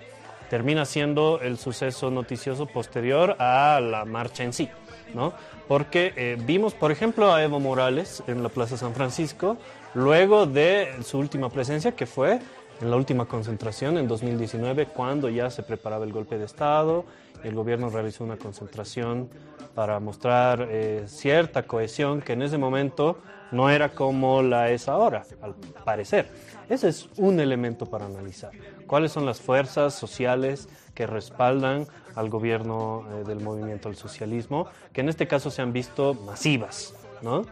[0.51, 4.68] termina siendo el suceso noticioso posterior a la marcha en sí,
[5.14, 5.33] ¿no?
[5.66, 9.57] Porque eh, vimos, por ejemplo, a Evo Morales en la Plaza San Francisco,
[9.94, 12.40] luego de su última presencia, que fue
[12.80, 17.04] en la última concentración en 2019, cuando ya se preparaba el golpe de Estado,
[17.42, 19.28] el gobierno realizó una concentración
[19.74, 23.18] para mostrar eh, cierta cohesión que en ese momento
[23.52, 26.28] no era como la es ahora, al parecer.
[26.68, 28.50] Ese es un elemento para analizar.
[28.86, 35.00] ¿Cuáles son las fuerzas sociales que respaldan al gobierno eh, del movimiento al socialismo, que
[35.00, 37.42] en este caso se han visto masivas, ¿no?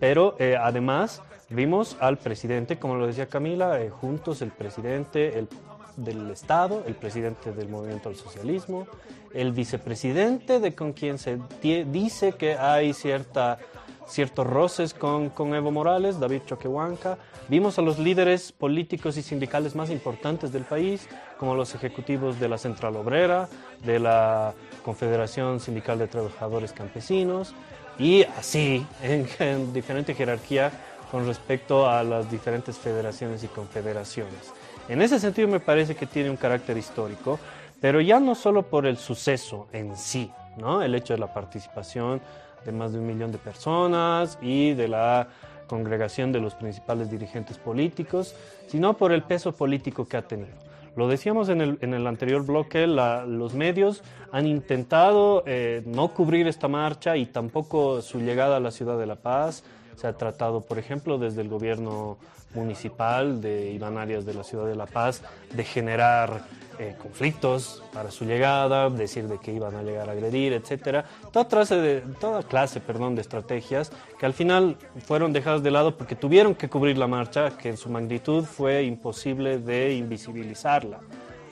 [0.00, 5.48] Pero eh, además vimos al presidente, como lo decía Camila, eh, juntos el presidente el,
[5.96, 8.86] del Estado, el presidente del movimiento al socialismo,
[9.34, 13.58] el vicepresidente de con quien se dice que hay cierta,
[14.06, 17.18] ciertos roces con, con Evo Morales, David Choquehuanca.
[17.48, 21.08] Vimos a los líderes políticos y sindicales más importantes del país,
[21.38, 23.48] como los ejecutivos de la Central Obrera,
[23.84, 24.52] de la
[24.84, 27.54] Confederación Sindical de Trabajadores Campesinos,
[27.98, 30.70] y así, en, en diferente jerarquía
[31.10, 34.52] con respecto a las diferentes federaciones y confederaciones.
[34.88, 37.38] En ese sentido me parece que tiene un carácter histórico,
[37.80, 40.82] pero ya no solo por el suceso en sí, ¿no?
[40.82, 42.20] El hecho de la participación
[42.64, 45.28] de más de un millón de personas y de la
[45.66, 48.34] congregación de los principales dirigentes políticos,
[48.68, 50.56] sino por el peso político que ha tenido.
[50.96, 56.08] Lo decíamos en el, en el anterior bloque, la- los medios han intentado eh, no
[56.08, 59.62] cubrir esta marcha y tampoco su llegada a la ciudad de La Paz.
[59.98, 62.18] Se ha tratado, por ejemplo, desde el gobierno
[62.54, 66.44] municipal de Iván de la ciudad de La Paz, de generar
[66.78, 71.04] eh, conflictos para su llegada, decir de que iban a llegar a agredir, etcétera.
[71.32, 76.54] Toda clase de, perdón, de estrategias que al final fueron dejadas de lado porque tuvieron
[76.54, 81.00] que cubrir la marcha, que en su magnitud fue imposible de invisibilizarla,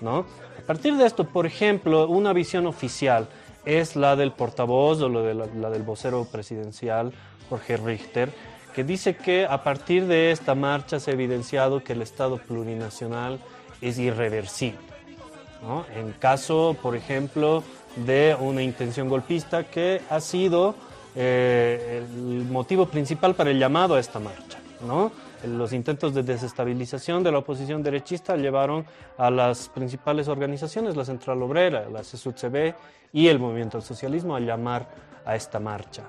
[0.01, 0.19] ¿no?
[0.19, 3.27] A partir de esto, por ejemplo, una visión oficial
[3.65, 7.13] es la del portavoz o la del vocero presidencial,
[7.49, 8.31] Jorge Richter,
[8.75, 13.39] que dice que a partir de esta marcha se ha evidenciado que el Estado plurinacional
[13.81, 14.79] es irreversible.
[15.95, 17.65] En caso, por ejemplo,
[17.97, 20.75] de una intención golpista que ha sido
[21.15, 24.59] eh, el motivo principal para el llamado a esta marcha.
[25.45, 28.85] Los intentos de desestabilización de la oposición derechista llevaron
[29.17, 32.75] a las principales organizaciones, la Central Obrera, la CSUCB
[33.13, 34.89] y el Movimiento al Socialismo a llamar
[35.25, 36.03] a esta marcha.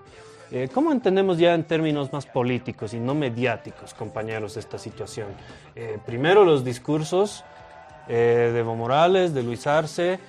[0.50, 5.28] Eh, ¿Cómo entendemos ya en términos más políticos y no mediáticos, compañeros, esta situación?
[5.76, 7.44] Eh, primero los discursos
[8.08, 10.20] eh, de Evo Morales, de Luis Arce,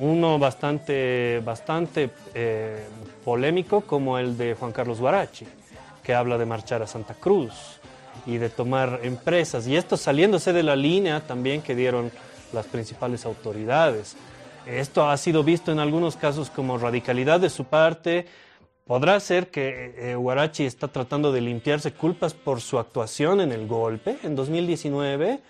[0.00, 2.84] uno bastante, bastante eh,
[3.24, 5.46] polémico como el de Juan Carlos Guarachi,
[6.02, 7.78] que habla de marchar a Santa Cruz
[8.26, 9.68] y de tomar empresas.
[9.68, 12.10] Y esto saliéndose de la línea también que dieron
[12.52, 14.16] las principales autoridades.
[14.66, 18.26] Esto ha sido visto en algunos casos como radicalidad de su parte.
[18.92, 23.66] Podrá ser que eh, Guarachi está tratando de limpiarse culpas por su actuación en el
[23.66, 25.40] golpe en 2019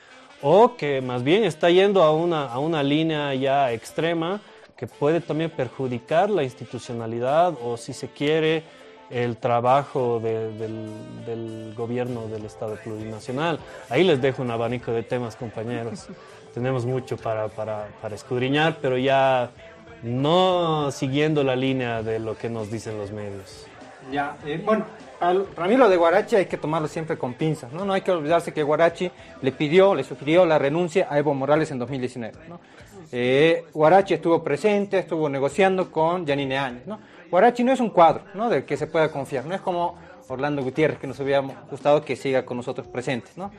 [0.42, 4.40] o que más bien está yendo a una, a una línea ya extrema
[4.76, 8.62] que puede también perjudicar la institucionalidad o si se quiere
[9.10, 10.86] el trabajo de- del,
[11.26, 13.58] del gobierno del Estado plurinacional.
[13.90, 16.06] Ahí les dejo un abanico de temas, compañeros.
[16.54, 19.50] Tenemos mucho para, para, para escudriñar, pero ya
[20.02, 23.66] no siguiendo la línea de lo que nos dicen los medios.
[24.10, 24.84] Ya, eh, bueno,
[25.20, 27.84] al- para mí lo de Guarachi hay que tomarlo siempre con pinzas, ¿no?
[27.84, 29.10] No hay que olvidarse que Guarachi
[29.40, 32.60] le pidió, le sugirió la renuncia a Evo Morales en 2019, ¿no?
[33.12, 36.98] Eh, Guarachi estuvo presente, estuvo negociando con Yanine Áñez, ¿no?
[37.30, 38.48] Guarachi no es un cuadro, ¿no?
[38.48, 39.96] Del que se pueda confiar, no es como
[40.28, 43.50] Orlando Gutiérrez, que nos hubiera gustado que siga con nosotros presentes, ¿no?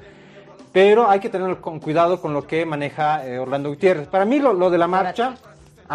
[0.73, 4.07] Pero hay que tener con cuidado con lo que maneja eh, Orlando Gutiérrez.
[4.07, 5.35] Para mí lo, lo de la marcha...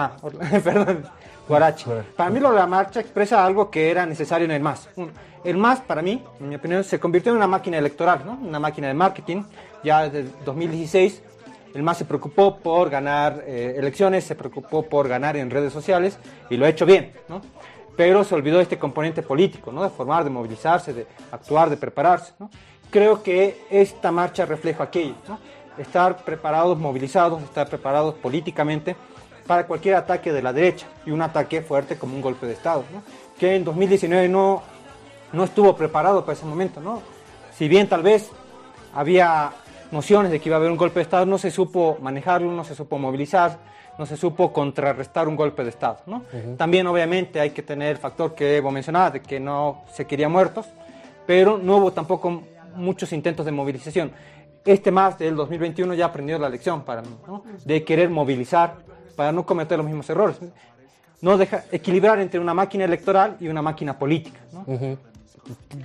[0.01, 0.13] Ah,
[0.63, 1.03] perdón,
[1.49, 1.87] Guarachi.
[2.17, 4.89] Para mí lo de la marcha expresa algo que era necesario en el MAS.
[5.43, 8.39] El MAS, para mí, en mi opinión, se convirtió en una máquina electoral, ¿no?
[8.41, 9.43] Una máquina de marketing.
[9.83, 11.23] Ya desde 2016
[11.75, 16.17] el MAS se preocupó por ganar eh, elecciones, se preocupó por ganar en redes sociales
[16.49, 17.43] y lo ha hecho bien, ¿no?
[17.97, 19.83] Pero se olvidó de este componente político, ¿no?
[19.83, 22.51] De formar, de movilizarse, de actuar, de prepararse, ¿no?
[22.89, 25.41] Creo que esta marcha refleja aquello, ¿no?
[25.77, 28.95] Estar preparados, movilizados, estar preparados políticamente
[29.49, 32.85] para cualquier ataque de la derecha y un ataque fuerte como un golpe de Estado,
[32.93, 33.03] ¿no?
[33.41, 34.63] que en 2019 no,
[35.33, 36.81] no estuvo preparado para ese momento.
[36.81, 37.03] ¿no?
[37.57, 38.31] Si bien tal vez
[38.95, 39.51] había
[39.91, 42.63] nociones de que iba a haber un golpe de Estado, no se supo manejarlo, no
[42.63, 43.59] se supo movilizar,
[43.99, 46.01] no se supo contrarrestar un golpe de Estado.
[46.07, 46.25] ¿no?
[46.59, 50.29] También obviamente hay que tener el factor que Evo mencionaba, de que no se quería
[50.29, 50.67] muertos,
[51.27, 52.43] pero no hubo tampoco
[52.75, 54.13] muchos intentos de movilización.
[54.63, 57.45] Este más del 2021 ya aprendió la lección para mí, ¿no?
[57.65, 58.77] de querer movilizar
[59.18, 60.37] para no cometer los mismos errores.
[61.20, 64.38] No deja, equilibrar entre una máquina electoral y una máquina política.
[64.52, 64.64] ¿no?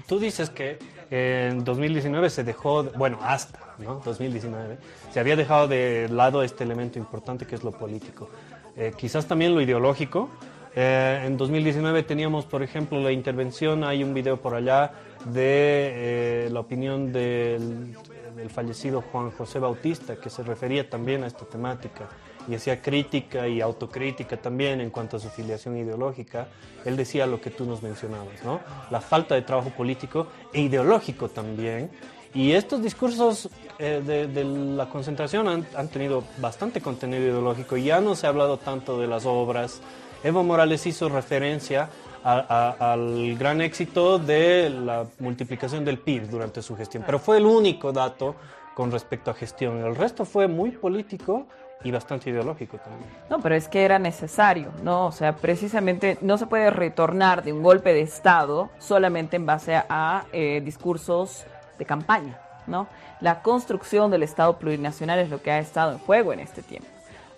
[0.05, 0.77] Tú dices que
[1.09, 3.95] en 2019 se dejó, de- bueno, hasta ¿no?
[4.05, 4.77] 2019,
[5.11, 8.29] se había dejado de lado este elemento importante que es lo político.
[8.77, 10.29] Eh, quizás también lo ideológico.
[10.75, 14.91] Eh, en 2019 teníamos, por ejemplo, la intervención, hay un video por allá
[15.25, 17.95] de eh, la opinión del,
[18.35, 22.09] del fallecido Juan José Bautista, que se refería también a esta temática
[22.47, 26.47] y hacía crítica y autocrítica también en cuanto a su filiación ideológica.
[26.85, 28.59] Él decía lo que tú nos mencionabas, ¿no?
[28.91, 31.89] La falta de trabajo político e ideológico también.
[32.33, 33.47] Y estos discursos
[33.79, 37.77] eh, de, de la concentración han, han tenido bastante contenido ideológico.
[37.77, 39.81] Ya no se ha hablado tanto de las obras.
[40.23, 41.89] Evo Morales hizo referencia
[42.23, 47.37] a- a- al gran éxito de la multiplicación del PIB durante su gestión, pero fue
[47.37, 48.35] el único dato
[48.73, 49.77] con respecto a gestión.
[49.85, 51.45] El resto fue muy político
[51.83, 53.09] y bastante ideológico también.
[53.29, 55.07] No, pero es que era necesario, ¿no?
[55.07, 59.75] O sea, precisamente no se puede retornar de un golpe de Estado solamente en base
[59.75, 61.45] a eh, discursos
[61.77, 62.87] de campaña, ¿no?
[63.19, 66.87] La construcción del Estado plurinacional es lo que ha estado en juego en este tiempo.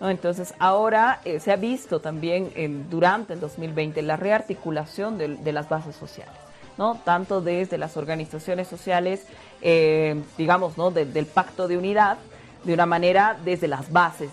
[0.00, 0.10] ¿no?
[0.10, 2.50] Entonces, ahora eh, se ha visto también
[2.90, 6.34] durante el 2020 la rearticulación del- de, las bases sociales.
[6.76, 7.00] ¿no?
[7.04, 9.26] tanto desde las organizaciones sociales,
[9.62, 10.90] eh, digamos, ¿no?
[10.90, 12.18] de- del pacto de unidad,
[12.66, 14.28] de una manera desde las bases,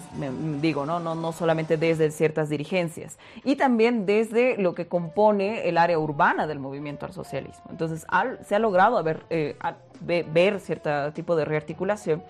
[0.60, 1.00] digo, ¿no?
[1.00, 6.48] No, no solamente desde ciertas dirigencias, y también desde lo que compone el área urbana
[6.48, 7.64] del movimiento al socialismo.
[7.70, 12.24] Entonces, al- se ha logrado haber, eh, a- ve- ver cierto tipo de rearticulación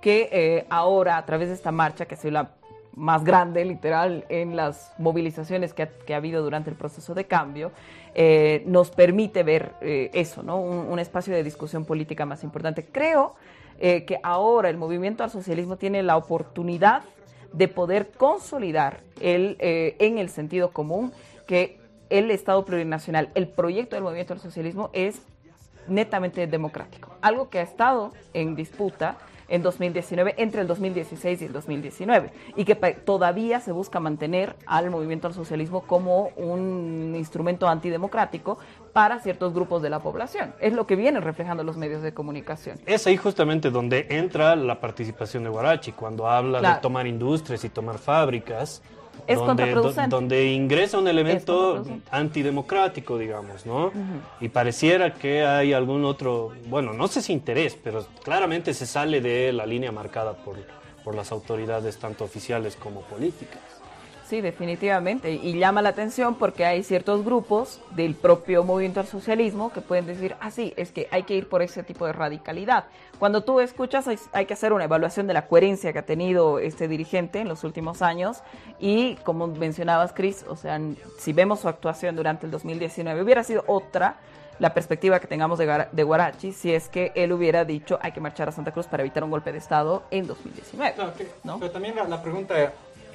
[0.00, 2.50] que eh, ahora, a través de esta marcha, que ha sido la
[2.96, 7.26] más grande, literal, en las movilizaciones que ha, que ha habido durante el proceso de
[7.26, 7.70] cambio,
[8.14, 10.58] eh, nos permite ver eh, eso, ¿no?
[10.58, 12.84] Un, un espacio de discusión política más importante.
[12.90, 13.34] Creo
[13.80, 17.02] eh, que ahora el movimiento al socialismo tiene la oportunidad
[17.52, 21.12] de poder consolidar el, eh, en el sentido común
[21.46, 25.22] que el Estado plurinacional, el proyecto del movimiento al socialismo es
[25.88, 29.16] netamente democrático, algo que ha estado en disputa
[29.50, 34.90] en 2019, entre el 2016 y el 2019, y que todavía se busca mantener al
[34.90, 38.58] movimiento al socialismo como un instrumento antidemocrático
[38.94, 40.54] para ciertos grupos de la población.
[40.60, 42.78] Es lo que vienen reflejando los medios de comunicación.
[42.86, 46.74] Es ahí justamente donde entra la participación de Guarachi, cuando habla Claro.
[46.76, 48.82] de tomar industrias y tomar fábricas.
[49.26, 49.38] Es
[50.08, 53.92] donde, ingresa un elemento antidemocrático, digamos, ¿no?
[54.40, 59.20] Y pareciera que hay algún otro, bueno, no sé si interés, pero claramente se sale
[59.20, 60.56] de la línea marcada por,
[61.04, 63.60] por las autoridades, tanto oficiales como políticas.
[64.30, 65.32] Sí, definitivamente.
[65.32, 70.06] Y llama la atención porque hay ciertos grupos del propio movimiento al socialismo que pueden
[70.06, 72.84] decir, ah, sí, es que hay que ir por ese tipo de radicalidad.
[73.20, 76.58] Cuando tú escuchas, hay, hay que hacer una evaluación de la coherencia que ha tenido
[76.58, 78.38] este dirigente en los últimos años.
[78.80, 80.80] Y como mencionabas, Cris, o sea,
[81.18, 84.16] si vemos su actuación durante el 2019, hubiera sido otra
[84.58, 88.20] la perspectiva que tengamos de, de Guarachi si es que él hubiera dicho hay que
[88.20, 90.94] marchar a Santa Cruz para evitar un golpe de Estado en 2019.
[90.94, 91.58] Claro, que- ¿no?
[91.58, 92.72] Pero también la, la pregunta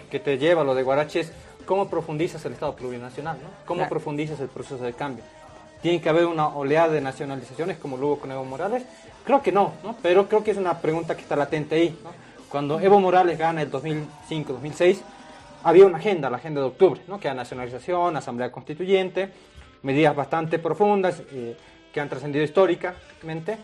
[0.10, 1.32] que te lleva lo de Guarachi es
[1.66, 3.48] cómo profundizas el Estado plurinacional, ¿no?
[3.66, 3.90] ¿Cómo Claro.
[3.90, 5.24] profundizas el proceso de cambio?
[5.86, 8.84] ¿Tiene que haber una oleada de nacionalizaciones como lo hubo con Evo Morales?
[9.24, 9.96] Creo que no, ¿no?
[10.02, 12.10] Pero creo que es una pregunta que está latente ahí, ¿no?
[12.50, 15.02] Cuando Evo Morales gana el 2005-2006,
[15.62, 17.20] había una agenda, la agenda de octubre, ¿no?
[17.20, 19.30] Que era nacionalización, asamblea constituyente,
[19.84, 21.56] medidas bastante profundas eh,
[21.94, 23.56] que han trascendido históricamente.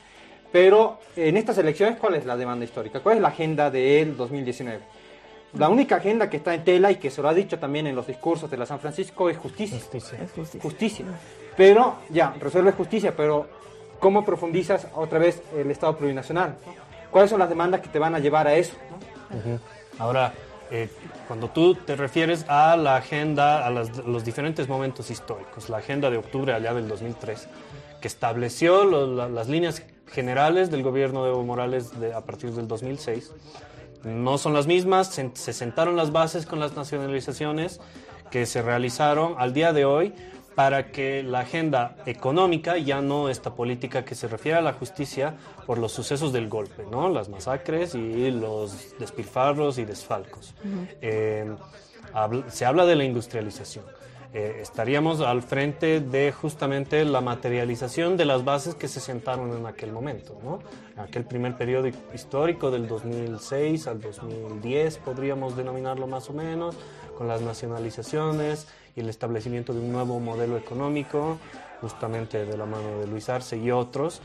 [0.51, 2.99] Pero en estas elecciones, ¿cuál es la demanda histórica?
[2.99, 4.79] ¿Cuál es la agenda del 2019?
[5.57, 7.95] La única agenda que está en tela y que se lo ha dicho también en
[7.95, 9.79] los discursos de la San Francisco es justicia.
[9.79, 10.19] Justicia.
[10.61, 11.05] Justicia.
[11.61, 13.45] Pero, ya, resuelve justicia, pero
[13.99, 16.55] ¿cómo profundizas otra vez el Estado plurinacional?
[16.65, 16.73] no?
[17.11, 18.73] ¿Cuáles son las demandas que te van a llevar a eso?
[18.89, 19.37] no?
[19.37, 19.59] Ujú.
[19.99, 20.33] Ahora,
[20.71, 20.89] eh,
[21.27, 26.09] cuando tú te refieres a la agenda, a las- los diferentes momentos históricos, la agenda
[26.09, 27.47] de octubre allá del 2003,
[28.01, 32.49] que estableció lo- la- las líneas generales del gobierno de Evo Morales de- a partir
[32.53, 33.31] del 2006,
[34.03, 37.79] no son las mismas, se, se sentaron las bases con las nacionalizaciones
[38.31, 40.15] que se realizaron al día de hoy
[40.61, 45.33] para que la agenda económica, ya no esta política que se refiere a la justicia
[45.65, 47.09] por los sucesos del golpe, ¿no?
[47.09, 50.53] las masacres y los despilfarros y desfalcos.
[51.01, 51.51] Eh,
[52.13, 53.85] habl- se habla de la industrialización.
[54.35, 59.65] Eh, estaríamos al frente de justamente la materialización de las bases que se sentaron en
[59.65, 60.59] aquel momento, ¿no?
[60.93, 66.77] En aquel primer periodo hi- histórico del 2006 al 2010, podríamos denominarlo más o menos,
[67.17, 71.37] con las nacionalizaciones y el establecimiento de un nuevo modelo económico,
[71.81, 74.21] justamente de la mano de Luis Arce y otros.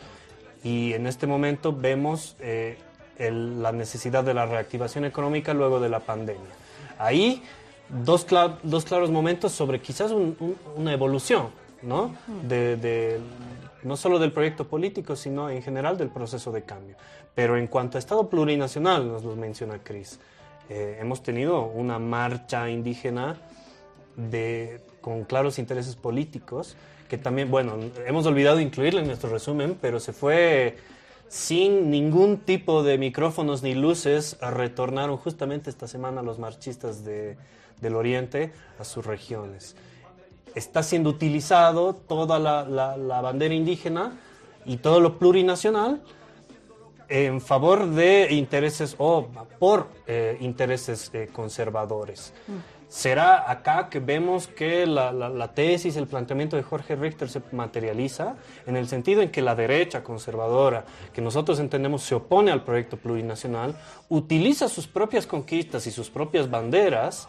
[0.64, 2.78] Y en este momento vemos eh,
[3.18, 6.50] el- la necesidad de la reactivación económica luego de la pandemia.
[6.98, 7.42] Ahí
[7.88, 11.48] dos, cla- dos claros momentos sobre quizás un- un- una evolución,
[11.82, 12.14] ¿no?
[12.48, 13.20] De, de-
[13.84, 16.96] no solo del proyecto político, sino en general del proceso de cambio.
[17.34, 20.18] Pero en cuanto a Estado plurinacional, nos lo menciona Cris,
[20.68, 23.36] eh, hemos tenido una marcha indígena
[24.16, 26.76] de, con claros intereses políticos,
[27.08, 27.74] que también, bueno,
[28.06, 30.76] hemos olvidado incluirla en nuestro resumen, pero se fue
[31.28, 37.36] sin ningún tipo de micrófonos ni luces, retornaron justamente esta semana los marchistas de-
[37.80, 39.76] del Oriente a sus regiones.
[40.54, 44.18] Está siendo utilizado toda la, la- la bandera indígena
[44.64, 46.00] y todo lo plurinacional
[47.08, 49.28] en favor de intereses o
[49.60, 52.32] por eh, intereses eh, conservadores.
[52.88, 57.42] Será acá que vemos que la, la- la tesis, el planteamiento de Jorge Richter se
[57.50, 62.62] materializa en el sentido en que la derecha conservadora, que nosotros entendemos se opone al
[62.62, 63.74] proyecto plurinacional,
[64.08, 67.28] utiliza sus propias conquistas y sus propias banderas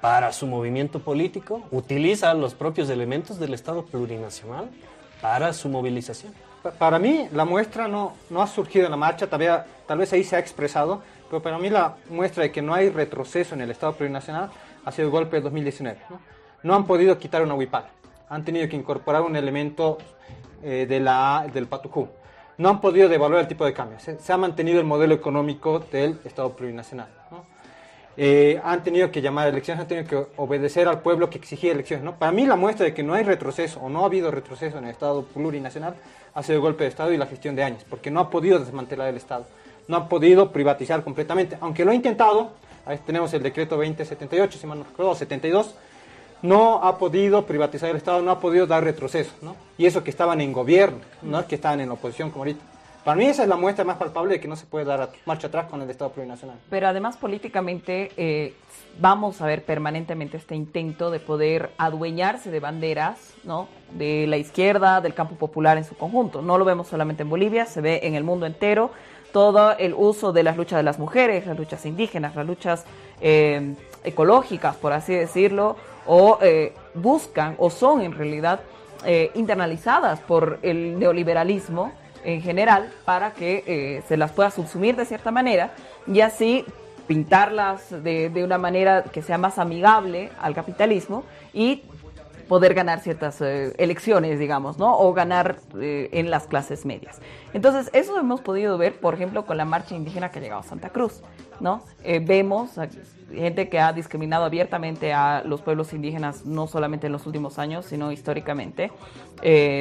[0.00, 4.68] para su movimiento político, utiliza los propios elementos del Estado plurinacional
[5.20, 6.34] para su movilización.
[6.60, 9.52] Pa- Para mí la muestra no, no ha surgido en la marcha, tal vez,
[9.86, 12.90] tal vez ahí se ha expresado, pero para mí la muestra de que no hay
[12.90, 14.50] retroceso en el Estado plurinacional
[14.84, 15.98] ha sido el golpe de 2019.
[16.62, 17.88] No, han podido quitar una huipala,
[18.28, 19.98] han tenido que incorporar un elemento
[20.62, 22.08] eh, de la, del patujú.
[22.58, 26.18] No han podido devaluar el tipo de cambio, se, ha mantenido el modelo económico del
[26.24, 27.08] Estado plurinacional.
[28.14, 31.72] Eh, han tenido que llamar a elecciones, han tenido que obedecer al pueblo que exigía
[31.72, 32.04] elecciones.
[32.04, 32.16] ¿no?
[32.16, 34.84] Para mí la muestra de que no hay retroceso o no ha habido retroceso en
[34.84, 35.94] el Estado plurinacional
[36.34, 38.58] ha sido el golpe de Estado y la gestión de años, porque no ha podido
[38.58, 39.46] desmantelar el Estado,
[39.88, 42.52] no ha podido privatizar completamente, aunque lo ha intentado,
[42.86, 45.74] ahí tenemos el decreto 2078, si mal no recuerdo, 72,
[46.42, 49.56] no ha podido privatizar el Estado, no ha podido dar retroceso, ¿no?
[49.78, 52.72] Y eso que estaban en gobierno, no es que estaban en oposición como ahorita.
[53.04, 55.48] Para mí esa es la muestra más palpable de que no se puede dar marcha
[55.48, 56.56] atrás con el Estado plurinacional.
[56.70, 58.54] Pero además políticamente eh,
[59.00, 63.66] vamos a ver permanentemente este intento de poder adueñarse de banderas, ¿no?
[63.90, 66.42] De la izquierda, del campo popular en su conjunto.
[66.42, 68.92] No lo vemos solamente en Bolivia, se ve en el mundo entero.
[69.32, 72.84] Todo el uso de las luchas de las mujeres, las luchas indígenas, las luchas
[73.20, 73.74] eh,
[74.04, 75.76] ecológicas, por así decirlo,
[76.06, 78.60] o eh, buscan o son en realidad
[79.04, 81.92] eh, internalizadas por el neoliberalismo
[82.24, 85.72] en general para que eh, se las pueda subsumir de cierta manera
[86.06, 86.64] y así
[87.06, 91.82] pintarlas de, de una manera que sea más amigable al capitalismo y
[92.52, 94.98] poder ganar ciertas eh, elecciones, digamos, ¿no?
[94.98, 97.18] O ganar eh, en las clases medias.
[97.54, 100.62] Entonces, eso hemos podido ver, por ejemplo, con la marcha indígena que ha llegado a
[100.62, 101.22] Santa Cruz,
[101.60, 101.82] ¿no?
[102.04, 102.72] Eh, vemos
[103.32, 107.86] gente que ha discriminado abiertamente a los pueblos indígenas, no solamente en los últimos años,
[107.86, 108.92] sino históricamente,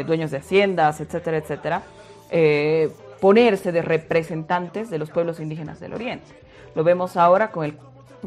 [0.08, 1.84] dueños de haciendas, etcétera, etcétera,
[3.20, 6.32] ponerse de representantes de los pueblos indígenas del Oriente.
[6.74, 7.76] Lo vemos ahora con el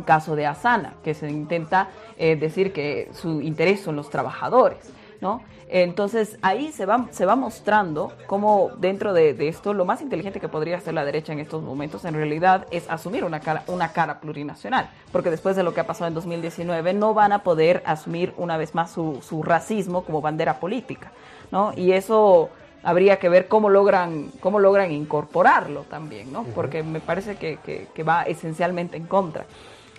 [0.03, 1.89] caso de Asana, que se intenta
[2.19, 5.43] eh, decir que su interés son los trabajadores, ¿no?
[5.67, 10.39] Entonces ahí se va, se va mostrando cómo dentro de, de esto lo más inteligente
[10.39, 13.93] que podría hacer la derecha en estos momentos en realidad es asumir una cara, una
[13.93, 17.83] cara plurinacional, porque después de lo que ha pasado en 2019 no van a poder
[17.87, 21.13] asumir una vez más su, su racismo como bandera política,
[21.51, 21.73] ¿no?
[21.75, 22.51] Y eso
[22.83, 26.45] habría que ver cómo logran, cómo logran incorporarlo también, ¿no?
[26.55, 29.47] Porque me parece que, que- que va esencialmente en contra.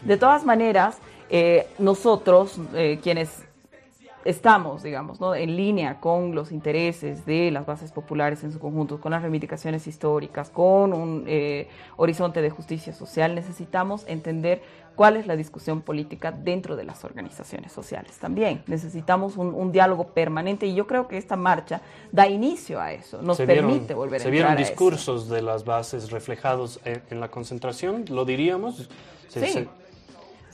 [0.01, 0.97] De todas maneras,
[1.29, 3.43] eh, nosotros, eh, quienes
[4.23, 5.35] estamos, digamos, ¿no?
[5.35, 9.85] en línea con los intereses de las bases populares en su conjunto, con las reivindicaciones
[9.85, 11.67] históricas, con un eh,
[11.97, 14.63] horizonte de justicia social, necesitamos entender
[14.95, 18.63] cuál es la discusión política dentro de las organizaciones sociales también.
[18.65, 21.81] Necesitamos un, un diálogo permanente y yo creo que esta marcha
[22.11, 25.65] da inicio a eso, nos Se vieron- permite volver a Se vieron discursos de las
[25.65, 28.89] bases reflejados en, en la concentración, lo diríamos.
[29.27, 29.51] Se- Sí.
[29.53, 29.67] se-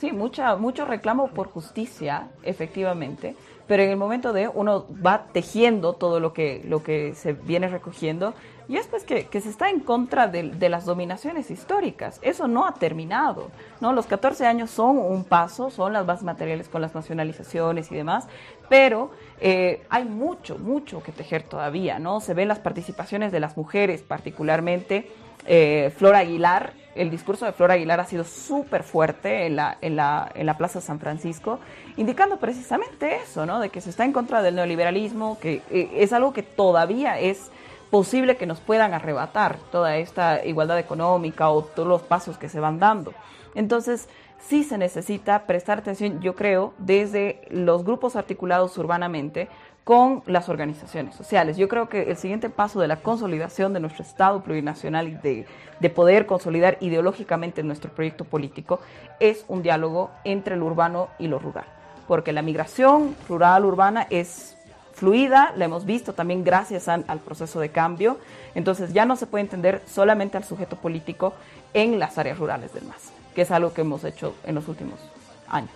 [0.01, 3.35] Sí, mucha, mucho reclamo por justicia, efectivamente,
[3.67, 7.67] pero en el momento de uno va tejiendo todo lo que, lo que se viene
[7.67, 8.33] recogiendo
[8.67, 12.17] y es pues que, que se está en contra de, de las dominaciones históricas.
[12.23, 13.93] Eso no ha terminado, ¿no?
[13.93, 18.27] Los 14 años son un paso, son las bases materiales con las nacionalizaciones y demás,
[18.69, 22.21] pero eh, hay mucho, mucho que tejer todavía, ¿no?
[22.21, 25.11] Se ven las participaciones de las mujeres, particularmente
[25.45, 29.95] eh, Flor Aguilar, el discurso de Flor Aguilar ha sido súper fuerte en la, en,
[29.95, 31.59] la, en la Plaza San Francisco,
[31.97, 33.59] indicando precisamente eso, ¿no?
[33.59, 37.51] De que se está en contra del neoliberalismo, que eh, es algo que todavía es
[37.89, 42.59] posible que nos puedan arrebatar toda esta igualdad económica o todos los pasos que se
[42.59, 43.13] van dando.
[43.53, 44.07] Entonces,
[44.39, 49.49] sí se necesita prestar atención, yo creo, desde los grupos articulados urbanamente
[49.83, 51.57] con las organizaciones sociales.
[51.57, 55.45] Yo creo que el siguiente paso de la consolidación de nuestro Estado plurinacional y de,
[55.79, 58.79] de poder consolidar ideológicamente nuestro proyecto político
[59.19, 61.65] es un diálogo entre lo urbano y lo rural.
[62.07, 64.57] Porque la migración rural-urbana es
[64.93, 68.17] fluida, la hemos visto también gracias al proceso de cambio.
[68.53, 71.33] Entonces ya no se puede entender solamente al sujeto político
[71.73, 74.99] en las áreas rurales del MAS, que es algo que hemos hecho en los últimos
[75.47, 75.71] años.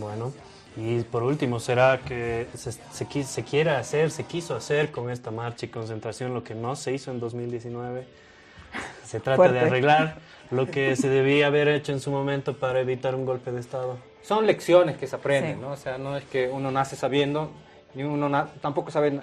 [0.00, 0.32] Bueno,
[0.76, 5.30] y por último, ¿será que se, se, se quiere hacer, se quiso hacer con esta
[5.30, 8.06] marcha y concentración lo que no se hizo en 2019?
[9.04, 9.54] Se trata Fuerte.
[9.54, 10.16] de arreglar
[10.50, 13.98] lo que se debía haber hecho en su momento para evitar un golpe de Estado.
[14.22, 15.60] Son lecciones que se aprenden, Sí.
[15.60, 15.70] ¿no?
[15.72, 17.50] O sea, no es que uno nace sabiendo,
[17.94, 19.20] ni uno na- tampoco sabe,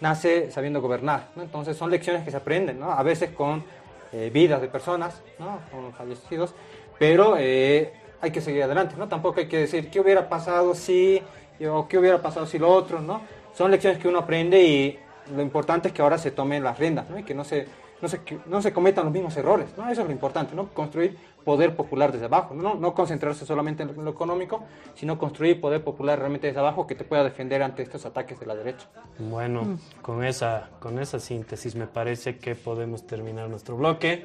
[0.00, 1.42] nace sabiendo gobernar, ¿no?
[1.42, 2.92] Entonces son lecciones que se aprenden, ¿no?
[2.92, 3.64] A veces con
[4.12, 5.58] eh, vidas de personas, ¿no?
[5.72, 6.54] Con fallecidos,
[6.98, 7.92] pero eh,
[8.22, 9.08] hay que seguir adelante, ¿no?
[9.08, 11.20] Tampoco hay que decir qué hubiera pasado si,
[11.68, 13.20] o qué hubiera pasado si lo otro, ¿no?
[13.54, 14.98] Son lecciones que uno aprende y
[15.36, 17.18] lo importante es que ahora se tomen las riendas, ¿no?
[17.18, 17.66] Y que no se,
[18.00, 19.90] no se, no se cometan los mismos errores, ¿no?
[19.90, 20.68] Eso es lo importante, ¿no?
[20.68, 22.76] Construir poder popular desde abajo, ¿no?
[22.76, 24.62] No concentrarse solamente en lo económico,
[24.94, 28.46] sino construir poder popular realmente desde abajo que te pueda defender ante estos ataques de
[28.46, 28.86] la derecha.
[29.18, 29.78] Bueno, Mm.
[30.02, 34.24] con esa, con esa síntesis me parece que podemos terminar nuestro bloque.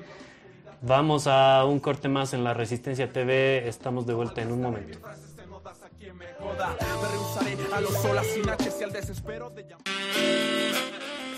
[0.82, 3.68] Vamos a un corte más en la Resistencia TV.
[3.68, 5.00] Estamos de vuelta en un momento.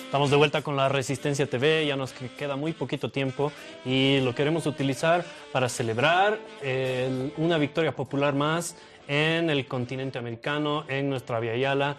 [0.05, 3.51] Estamos de vuelta con la Resistencia TV, ya nos que- queda muy poquito tiempo
[3.85, 8.75] y lo queremos utilizar para celebrar el- una victoria popular más
[9.07, 11.97] en el continente americano, en nuestra Via Yala.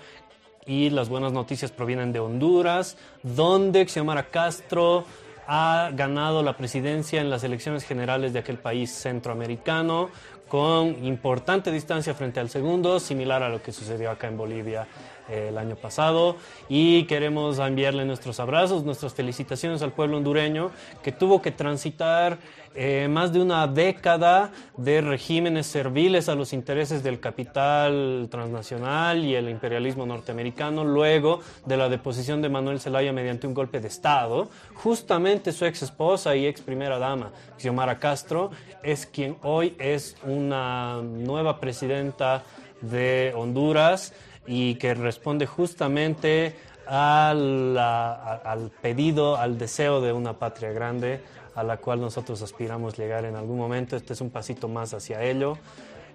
[0.66, 5.04] Y las buenas noticias provienen de Honduras, donde Xiomara Castro
[5.52, 10.08] ha ganado la presidencia en las elecciones generales de aquel país centroamericano
[10.46, 14.86] con importante distancia frente al segundo, similar a lo que sucedió acá en Bolivia
[15.30, 16.36] el año pasado.
[16.68, 20.70] Y queremos enviarle nuestros abrazos, nuestras felicitaciones al pueblo hondureño
[21.02, 22.38] que tuvo que transitar
[22.74, 29.34] eh, más de una década de regímenes serviles a los intereses del capital transnacional y
[29.34, 34.48] el imperialismo norteamericano luego de la deposición de Manuel Zelaya mediante un golpe de Estado.
[34.74, 38.52] Justamente su ex esposa y ex primera dama, Xiomara Castro,
[38.84, 42.44] es quien hoy es una nueva presidenta
[42.80, 44.12] de Honduras
[44.46, 51.20] y que responde justamente al pedido, al deseo de una patria grande
[51.54, 53.96] a la cual nosotros aspiramos llegar en algún momento.
[53.96, 55.58] Este es un pasito más hacia ello.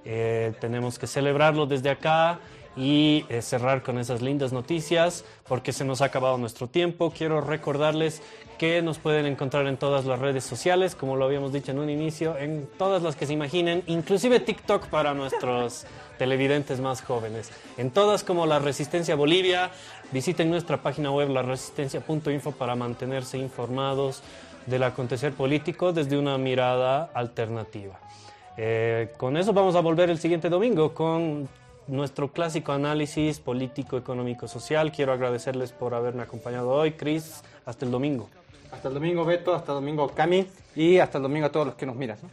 [0.03, 2.39] Eh, tenemos que celebrarlo desde acá
[2.75, 7.11] y eh, cerrar con esas lindas noticias porque se nos ha acabado nuestro tiempo.
[7.15, 8.21] Quiero recordarles
[8.57, 11.89] que nos pueden encontrar en todas las redes sociales, como lo habíamos dicho en un
[11.89, 15.85] inicio, en todas las que se imaginen, inclusive TikTok para nuestros
[16.17, 17.51] televidentes más jóvenes.
[17.77, 19.71] En todas como La Resistencia Bolivia,
[20.11, 24.21] visiten nuestra página web laresistencia.info para mantenerse informados
[24.65, 27.99] del acontecer político desde una mirada alternativa.
[28.57, 31.47] Eh, con eso vamos a volver el siguiente domingo con
[31.87, 34.91] nuestro clásico análisis político, económico, social.
[34.91, 36.93] Quiero agradecerles por haberme acompañado hoy.
[36.93, 38.29] Cris, hasta el domingo.
[38.71, 41.75] Hasta el domingo, Beto, hasta el domingo, Cami, y hasta el domingo a todos los
[41.75, 42.17] que nos miran.
[42.21, 42.29] ¿no?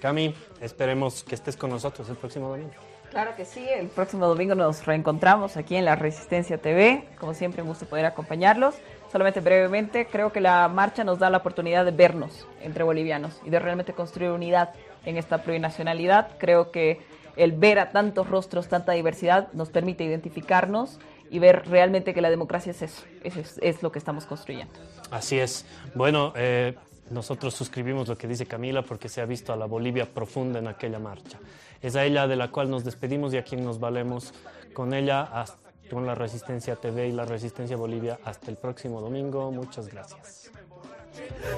[0.00, 2.72] Cami, esperemos que estés con nosotros el próximo domingo.
[3.10, 7.08] Claro que sí, el próximo domingo nos reencontramos aquí en la Resistencia TV.
[7.18, 8.74] Como siempre, un gusto poder acompañarlos.
[9.10, 13.50] Solamente brevemente, creo que la marcha nos da la oportunidad de vernos entre bolivianos y
[13.50, 16.36] de realmente construir unidad en esta plurinacionalidad.
[16.38, 17.00] Creo que
[17.36, 20.98] el ver a tantos rostros, tanta diversidad, nos permite identificarnos
[21.30, 24.72] y ver realmente que la democracia es eso, es, es lo que estamos construyendo.
[25.10, 25.66] Así es.
[25.94, 26.74] Bueno, eh,
[27.10, 30.68] nosotros suscribimos lo que dice Camila porque se ha visto a la Bolivia profunda en
[30.68, 31.38] aquella marcha.
[31.82, 34.32] Es a ella de la cual nos despedimos y a quien nos valemos
[34.72, 35.44] con ella,
[35.90, 38.18] con la Resistencia TV y la Resistencia Bolivia.
[38.24, 39.52] Hasta el próximo domingo.
[39.52, 40.50] Muchas gracias.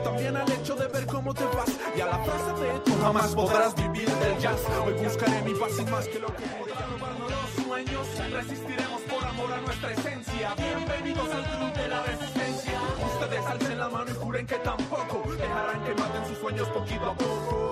[0.04, 3.34] También al hecho de ver cómo te vas y a la frase de tú jamás
[3.34, 4.60] podrás vivir del jazz.
[4.84, 8.06] Hoy buscaré mi paz y más que lo que robarnos los sueños.
[8.32, 10.54] Resistiremos por amor a nuestra esencia.
[10.56, 12.80] Bienvenidos al club de la resistencia.
[13.14, 17.14] Ustedes alcen la mano y juren que tampoco dejarán que maten sus sueños poquito a
[17.14, 17.67] poco.